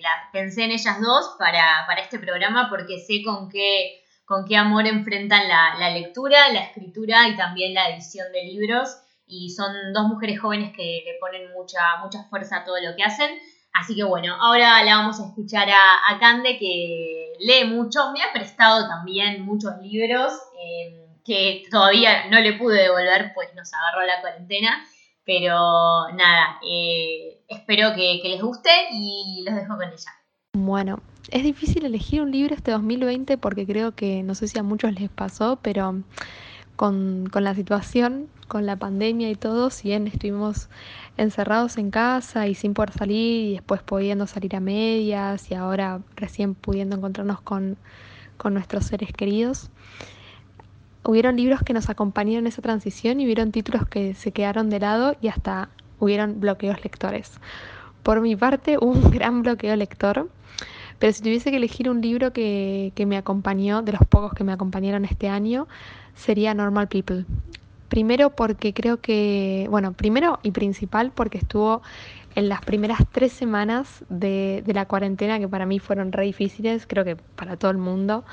la, 0.00 0.30
pensé 0.32 0.64
en 0.64 0.72
ellas 0.72 1.00
dos 1.00 1.36
para, 1.38 1.86
este 2.02 2.18
programa, 2.18 2.68
porque 2.68 2.98
sé 2.98 3.22
con 3.22 3.48
qué, 3.48 4.02
con 4.24 4.44
qué 4.44 4.56
amor 4.56 4.86
enfrentan 4.86 5.48
la, 5.48 5.76
la 5.78 5.90
lectura, 5.90 6.52
la 6.52 6.60
escritura 6.60 7.28
y 7.28 7.36
también 7.36 7.74
la 7.74 7.88
edición 7.88 8.30
de 8.32 8.44
libros 8.44 8.98
y 9.26 9.50
son 9.50 9.72
dos 9.92 10.04
mujeres 10.04 10.40
jóvenes 10.40 10.72
que 10.76 11.02
le 11.04 11.14
ponen 11.18 11.52
mucha, 11.52 11.80
mucha 12.02 12.24
fuerza 12.24 12.58
a 12.58 12.64
todo 12.64 12.76
lo 12.80 12.94
que 12.96 13.04
hacen. 13.04 13.30
Así 13.72 13.96
que 13.96 14.04
bueno, 14.04 14.36
ahora 14.40 14.84
la 14.84 14.98
vamos 14.98 15.20
a 15.20 15.26
escuchar 15.26 15.68
a, 15.68 16.18
Cande 16.20 16.58
que 16.58 17.32
lee 17.40 17.64
mucho, 17.64 18.12
me 18.12 18.22
ha 18.22 18.32
prestado 18.32 18.86
también 18.86 19.42
muchos 19.42 19.72
libros 19.82 20.32
eh, 20.62 21.08
que 21.24 21.64
todavía 21.70 22.28
no 22.30 22.38
le 22.38 22.52
pude 22.52 22.82
devolver, 22.82 23.32
pues 23.34 23.52
nos 23.54 23.72
agarró 23.74 24.06
la 24.06 24.20
cuarentena. 24.20 24.84
Pero 25.24 26.08
nada, 26.14 26.58
eh, 26.68 27.42
espero 27.48 27.94
que, 27.94 28.20
les 28.24 28.42
guste 28.42 28.70
y 28.92 29.42
los 29.46 29.54
dejo 29.54 29.76
con 29.76 29.88
ella. 29.88 30.10
Bueno, 30.52 31.00
es 31.30 31.42
difícil 31.42 31.84
elegir 31.84 32.20
un 32.20 32.30
libro 32.30 32.54
este 32.54 32.70
2020 32.70 33.38
porque 33.38 33.66
creo 33.66 33.92
que, 33.92 34.22
no 34.22 34.34
sé 34.34 34.48
si 34.48 34.58
a 34.58 34.62
muchos 34.62 34.92
les 34.92 35.10
pasó, 35.10 35.58
pero 35.62 36.02
con, 36.76 37.28
con 37.32 37.44
la 37.44 37.54
situación, 37.54 38.28
con 38.48 38.66
la 38.66 38.76
pandemia 38.76 39.30
y 39.30 39.34
todo, 39.34 39.70
si 39.70 39.88
bien 39.88 40.06
estuvimos 40.06 40.68
encerrados 41.16 41.78
en 41.78 41.90
casa 41.90 42.46
y 42.46 42.54
sin 42.54 42.74
poder 42.74 42.92
salir 42.92 43.50
y 43.50 43.52
después 43.54 43.82
pudiendo 43.82 44.26
salir 44.26 44.54
a 44.56 44.60
medias 44.60 45.50
y 45.50 45.54
ahora 45.54 46.00
recién 46.16 46.54
pudiendo 46.54 46.96
encontrarnos 46.96 47.40
con, 47.40 47.76
con 48.36 48.54
nuestros 48.54 48.86
seres 48.86 49.12
queridos, 49.12 49.70
hubieron 51.04 51.36
libros 51.36 51.60
que 51.62 51.72
nos 51.72 51.90
acompañaron 51.90 52.44
en 52.44 52.48
esa 52.48 52.62
transición 52.62 53.20
y 53.20 53.24
hubieron 53.24 53.52
títulos 53.52 53.86
que 53.86 54.14
se 54.14 54.32
quedaron 54.32 54.70
de 54.70 54.80
lado 54.80 55.16
y 55.20 55.28
hasta 55.28 55.68
hubieron 56.00 56.40
bloqueos 56.40 56.82
lectores. 56.82 57.32
Por 58.02 58.20
mi 58.20 58.36
parte, 58.36 58.78
un 58.80 59.10
gran 59.10 59.42
bloqueo 59.42 59.76
lector, 59.76 60.28
pero 60.98 61.12
si 61.12 61.22
tuviese 61.22 61.50
que 61.50 61.56
elegir 61.56 61.90
un 61.90 62.00
libro 62.00 62.32
que, 62.32 62.92
que 62.94 63.06
me 63.06 63.16
acompañó, 63.16 63.82
de 63.82 63.92
los 63.92 64.02
pocos 64.08 64.32
que 64.32 64.44
me 64.44 64.52
acompañaron 64.52 65.04
este 65.04 65.28
año, 65.28 65.66
sería 66.14 66.54
Normal 66.54 66.88
People. 66.88 67.26
Primero 67.88 68.30
porque 68.30 68.72
creo 68.72 69.00
que, 69.00 69.66
bueno, 69.70 69.92
primero 69.92 70.38
y 70.42 70.52
principal 70.52 71.12
porque 71.14 71.38
estuvo 71.38 71.82
en 72.34 72.48
las 72.48 72.60
primeras 72.62 73.00
tres 73.12 73.32
semanas 73.32 74.04
de, 74.08 74.62
de 74.66 74.74
la 74.74 74.86
cuarentena 74.86 75.38
que 75.38 75.46
para 75.46 75.66
mí 75.66 75.78
fueron 75.78 76.10
re 76.10 76.24
difíciles, 76.24 76.86
creo 76.86 77.04
que 77.04 77.16
para 77.16 77.56
todo 77.56 77.70
el 77.70 77.78
mundo 77.78 78.24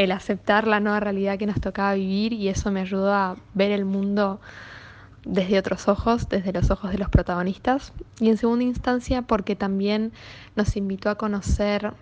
el 0.00 0.12
aceptar 0.12 0.66
la 0.66 0.80
nueva 0.80 0.98
realidad 0.98 1.36
que 1.36 1.44
nos 1.44 1.60
tocaba 1.60 1.92
vivir 1.92 2.32
y 2.32 2.48
eso 2.48 2.70
me 2.70 2.80
ayudó 2.80 3.12
a 3.12 3.36
ver 3.52 3.70
el 3.70 3.84
mundo 3.84 4.40
desde 5.26 5.58
otros 5.58 5.88
ojos, 5.88 6.26
desde 6.30 6.54
los 6.54 6.70
ojos 6.70 6.90
de 6.90 6.96
los 6.96 7.10
protagonistas. 7.10 7.92
Y 8.18 8.30
en 8.30 8.38
segunda 8.38 8.64
instancia 8.64 9.20
porque 9.20 9.56
también 9.56 10.12
nos 10.56 10.74
invitó 10.78 11.10
a 11.10 11.16
conocer 11.16 11.92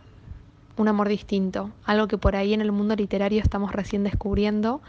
un 0.76 0.86
amor 0.86 1.08
distinto, 1.08 1.72
algo 1.86 2.06
que 2.06 2.18
por 2.18 2.36
ahí 2.36 2.54
en 2.54 2.60
el 2.60 2.70
mundo 2.70 2.94
literario 2.94 3.42
estamos 3.42 3.72
recién 3.72 4.04
descubriendo 4.04 4.80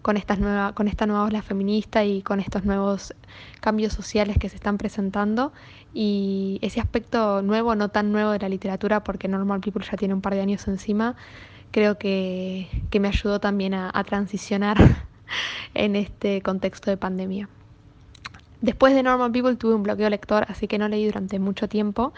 con, 0.00 0.16
estas 0.16 0.38
nueva, 0.38 0.72
con 0.72 0.86
esta 0.86 1.04
nueva 1.06 1.24
ola 1.24 1.42
feminista 1.42 2.04
y 2.04 2.22
con 2.22 2.38
estos 2.38 2.64
nuevos 2.64 3.12
cambios 3.60 3.92
sociales 3.92 4.36
que 4.38 4.48
se 4.48 4.54
están 4.54 4.78
presentando. 4.78 5.52
Y 5.92 6.60
ese 6.62 6.78
aspecto 6.78 7.42
nuevo, 7.42 7.74
no 7.74 7.88
tan 7.88 8.12
nuevo 8.12 8.30
de 8.30 8.38
la 8.38 8.48
literatura, 8.48 9.02
porque 9.02 9.26
Normal 9.26 9.60
People 9.60 9.84
ya 9.84 9.96
tiene 9.96 10.14
un 10.14 10.20
par 10.20 10.34
de 10.34 10.42
años 10.42 10.68
encima, 10.68 11.16
creo 11.72 11.98
que, 11.98 12.68
que 12.90 13.00
me 13.00 13.08
ayudó 13.08 13.40
también 13.40 13.74
a, 13.74 13.90
a 13.92 14.04
transicionar 14.04 14.76
en 15.74 15.96
este 15.96 16.40
contexto 16.42 16.90
de 16.90 16.96
pandemia. 16.96 17.48
Después 18.62 18.94
de 18.94 19.02
Normal 19.02 19.32
People 19.32 19.56
tuve 19.56 19.74
un 19.74 19.82
bloqueo 19.82 20.08
lector, 20.08 20.46
así 20.48 20.68
que 20.68 20.78
no 20.78 20.88
leí 20.88 21.04
durante 21.06 21.40
mucho 21.40 21.68
tiempo. 21.68 22.12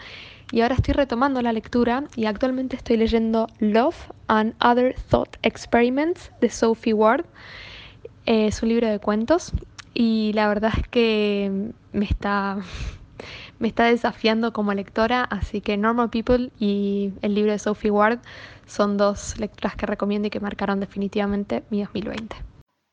Y 0.51 0.61
ahora 0.61 0.75
estoy 0.75 0.93
retomando 0.93 1.41
la 1.41 1.51
lectura 1.51 2.03
y 2.15 2.25
actualmente 2.25 2.75
estoy 2.75 2.97
leyendo 2.97 3.47
Love 3.57 4.11
and 4.27 4.53
Other 4.63 4.95
Thought 5.09 5.37
Experiments 5.41 6.31
de 6.41 6.51
Sophie 6.51 6.93
Ward. 6.93 7.25
Es 8.27 8.61
un 8.61 8.69
libro 8.69 8.87
de 8.87 8.99
cuentos 8.99 9.53
y 9.95 10.33
la 10.33 10.47
verdad 10.47 10.71
es 10.77 10.87
que 10.87 11.71
me 11.93 12.05
está, 12.05 12.59
me 13.59 13.67
está 13.67 13.85
desafiando 13.85 14.53
como 14.53 14.73
lectora, 14.73 15.23
así 15.23 15.61
que 15.61 15.77
Normal 15.77 16.09
People 16.09 16.51
y 16.59 17.13
el 17.21 17.35
libro 17.35 17.51
de 17.51 17.59
Sophie 17.59 17.91
Ward 17.91 18.19
son 18.65 18.97
dos 18.97 19.37
lecturas 19.39 19.75
que 19.75 19.85
recomiendo 19.85 20.27
y 20.27 20.31
que 20.31 20.39
marcaron 20.39 20.79
definitivamente 20.79 21.63
mi 21.69 21.81
2020. 21.83 22.35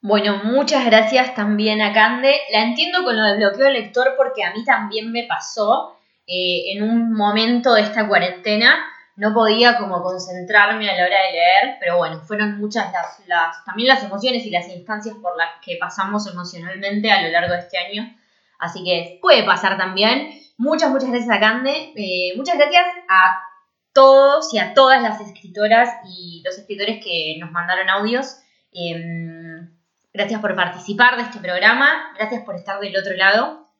Bueno, 0.04 0.40
muchas 0.42 0.84
gracias 0.84 1.34
también 1.34 1.80
a 1.80 1.92
Cande. 1.92 2.34
La 2.52 2.62
entiendo 2.62 3.04
con 3.04 3.16
lo 3.16 3.22
del 3.22 3.36
bloqueo 3.36 3.66
de 3.66 3.72
lector 3.72 4.14
porque 4.16 4.42
a 4.42 4.52
mí 4.52 4.64
también 4.64 5.12
me 5.12 5.24
pasó 5.28 5.96
eh, 6.26 6.72
en 6.72 6.82
un 6.82 7.12
momento 7.12 7.74
de 7.74 7.82
esta 7.82 8.08
cuarentena. 8.08 8.84
No 9.14 9.32
podía 9.32 9.78
como 9.78 10.02
concentrarme 10.02 10.90
a 10.90 10.96
la 10.96 11.04
hora 11.04 11.22
de 11.26 11.32
leer, 11.32 11.76
pero 11.78 11.98
bueno, 11.98 12.20
fueron 12.20 12.58
muchas 12.58 12.92
las, 12.92 13.20
las, 13.28 13.64
también 13.64 13.88
las 13.88 14.02
emociones 14.02 14.44
y 14.44 14.50
las 14.50 14.68
instancias 14.68 15.14
por 15.22 15.36
las 15.36 15.50
que 15.64 15.76
pasamos 15.78 16.26
emocionalmente 16.26 17.12
a 17.12 17.22
lo 17.22 17.28
largo 17.28 17.52
de 17.52 17.60
este 17.60 17.78
año. 17.78 18.12
Así 18.58 18.82
que 18.82 19.18
puede 19.22 19.44
pasar 19.44 19.76
también. 19.76 20.41
Muchas, 20.56 20.90
muchas 20.90 21.10
gracias 21.10 21.30
a 21.30 21.40
Cande. 21.40 21.92
Eh, 21.96 22.32
muchas 22.36 22.56
gracias 22.56 22.86
a 23.08 23.40
todos 23.92 24.52
y 24.54 24.58
a 24.58 24.74
todas 24.74 25.02
las 25.02 25.20
escritoras 25.20 25.90
y 26.06 26.42
los 26.44 26.56
escritores 26.58 27.04
que 27.04 27.36
nos 27.40 27.50
mandaron 27.50 27.88
audios. 27.90 28.38
Eh, 28.72 29.22
Gracias 30.14 30.42
por 30.42 30.54
participar 30.54 31.16
de 31.16 31.22
este 31.22 31.38
programa, 31.38 32.12
gracias 32.18 32.44
por 32.44 32.54
estar 32.54 32.78
del 32.80 32.94
otro 32.94 33.14
lado. 33.14 33.70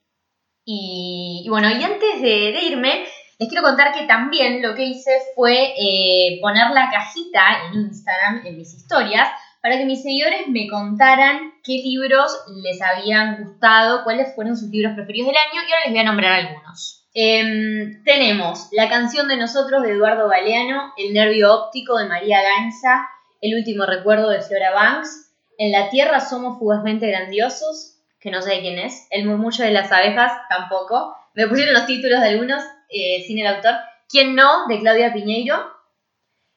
Y, 0.64 1.44
bueno, 1.50 1.68
y 1.68 1.82
antes 1.82 2.22
de, 2.22 2.52
de, 2.52 2.62
irme, 2.62 3.04
les 3.38 3.48
quiero 3.50 3.62
contar 3.62 3.92
que 3.92 4.06
también 4.06 4.62
lo 4.62 4.74
que 4.74 4.84
hice 4.84 5.10
fue 5.34 5.74
eh, 5.76 6.38
poner 6.40 6.70
la 6.70 6.88
cajita 6.90 7.66
en 7.66 7.80
Instagram, 7.80 8.46
en 8.46 8.56
mis 8.56 8.72
historias, 8.72 9.28
para 9.62 9.78
que 9.78 9.84
mis 9.84 10.02
seguidores 10.02 10.48
me 10.48 10.68
contaran 10.68 11.54
qué 11.62 11.74
libros 11.74 12.36
les 12.62 12.82
habían 12.82 13.44
gustado, 13.44 14.02
cuáles 14.02 14.34
fueron 14.34 14.56
sus 14.56 14.68
libros 14.68 14.94
preferidos 14.94 15.28
del 15.28 15.36
año, 15.36 15.62
y 15.62 15.72
ahora 15.72 15.84
les 15.84 15.92
voy 15.92 16.00
a 16.00 16.04
nombrar 16.04 16.32
algunos. 16.32 17.06
Eh, 17.14 18.00
tenemos 18.04 18.68
La 18.72 18.88
canción 18.88 19.28
de 19.28 19.36
nosotros 19.36 19.82
de 19.82 19.92
Eduardo 19.92 20.28
Galeano, 20.28 20.92
El 20.96 21.14
nervio 21.14 21.54
óptico 21.54 21.96
de 21.96 22.08
María 22.08 22.42
Gainza, 22.42 23.08
El 23.40 23.56
último 23.56 23.86
recuerdo 23.86 24.30
de 24.30 24.42
Flora 24.42 24.72
Banks, 24.72 25.32
en 25.58 25.70
la 25.70 25.90
tierra 25.90 26.20
somos 26.20 26.58
fugazmente 26.58 27.06
grandiosos, 27.06 27.98
que 28.18 28.32
no 28.32 28.42
sé 28.42 28.60
quién 28.60 28.80
es. 28.80 29.06
El 29.10 29.26
murmullo 29.26 29.64
de 29.64 29.70
las 29.70 29.92
abejas, 29.92 30.32
tampoco. 30.48 31.14
Me 31.34 31.46
pusieron 31.46 31.74
los 31.74 31.86
títulos 31.86 32.20
de 32.20 32.28
algunos 32.28 32.62
eh, 32.88 33.22
sin 33.26 33.38
el 33.38 33.46
autor. 33.46 33.74
¿Quién 34.08 34.34
no? 34.34 34.66
de 34.66 34.80
Claudia 34.80 35.12
Piñeiro. 35.12 35.56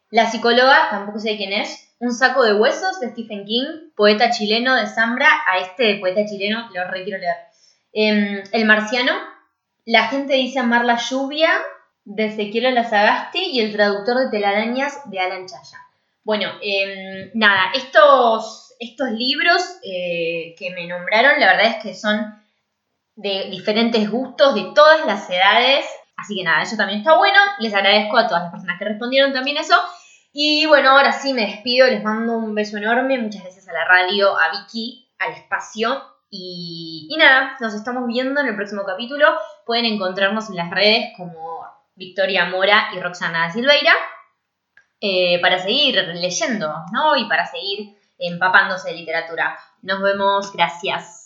La 0.10 0.26
psicóloga, 0.30 0.90
tampoco 0.90 1.20
sé 1.20 1.38
quién 1.38 1.54
es. 1.54 1.85
Un 2.00 2.14
saco 2.14 2.44
de 2.44 2.54
huesos 2.54 3.00
de 3.00 3.10
Stephen 3.10 3.46
King. 3.46 3.92
Poeta 3.96 4.32
chileno 4.32 4.76
de 4.76 4.88
Zambra. 4.88 5.30
A 5.48 5.60
este 5.60 5.98
poeta 6.00 6.26
chileno 6.26 6.70
lo 6.74 6.84
re 6.90 7.04
quiero 7.04 7.20
leer. 7.20 7.38
Eh, 7.94 8.44
el 8.52 8.66
marciano. 8.66 9.14
La 9.86 10.08
gente 10.08 10.34
dice 10.34 10.60
amar 10.60 10.86
la 10.86 10.98
lluvia 10.98 11.52
de 12.04 12.26
Ezequiel 12.26 12.74
Lazagasti 12.74 13.52
y 13.52 13.62
el 13.62 13.72
traductor 13.72 14.18
de 14.18 14.30
telarañas 14.30 15.10
de 15.10 15.20
Alan 15.20 15.48
Chaya. 15.48 15.80
Bueno, 16.24 16.50
eh, 16.62 17.32
nada, 17.36 17.72
estos 17.76 18.66
estos 18.80 19.12
libros 19.12 19.62
eh, 19.84 20.56
que 20.58 20.72
me 20.72 20.88
nombraron, 20.88 21.40
la 21.40 21.48
verdad 21.48 21.68
es 21.68 21.84
que 21.84 21.94
son 21.94 22.44
de 23.16 23.48
diferentes 23.50 24.10
gustos, 24.10 24.56
de 24.56 24.72
todas 24.74 25.06
las 25.06 25.30
edades. 25.30 25.86
Así 26.18 26.36
que 26.36 26.44
nada, 26.44 26.64
eso 26.64 26.76
también 26.76 27.00
está 27.00 27.18
bueno. 27.18 27.38
Les 27.60 27.74
agradezco 27.74 28.18
a 28.18 28.28
todas 28.28 28.44
las 28.44 28.52
personas 28.52 28.80
que 28.80 28.86
respondieron 28.86 29.34
también 29.34 29.58
eso. 29.58 29.76
Y 30.38 30.66
bueno, 30.66 30.90
ahora 30.90 31.14
sí 31.14 31.34
me 31.34 31.46
despido, 31.46 31.88
les 31.88 32.04
mando 32.04 32.34
un 32.34 32.54
beso 32.54 32.76
enorme. 32.76 33.18
Muchas 33.18 33.44
gracias 33.44 33.70
a 33.70 33.72
la 33.72 33.86
radio, 33.86 34.38
a 34.38 34.52
Vicky, 34.52 35.10
al 35.18 35.32
espacio. 35.32 36.04
Y, 36.30 37.08
y 37.10 37.16
nada, 37.16 37.56
nos 37.62 37.74
estamos 37.74 38.06
viendo 38.06 38.42
en 38.42 38.48
el 38.48 38.56
próximo 38.58 38.84
capítulo. 38.86 39.28
Pueden 39.66 39.86
encontrarnos 39.86 40.50
en 40.50 40.58
las 40.58 40.70
redes 40.70 41.14
como 41.16 41.66
Victoria 41.96 42.44
Mora 42.50 42.90
y 42.94 43.00
Roxana 43.00 43.50
Silveira 43.54 43.94
eh, 45.00 45.40
para 45.40 45.58
seguir 45.58 45.96
leyendo, 46.16 46.84
¿no? 46.92 47.16
Y 47.16 47.30
para 47.30 47.46
seguir 47.46 47.98
empapándose 48.20 48.90
de 48.90 48.98
literatura. 48.98 49.58
Nos 49.84 50.02
vemos, 50.02 50.52
gracias. 50.52 51.25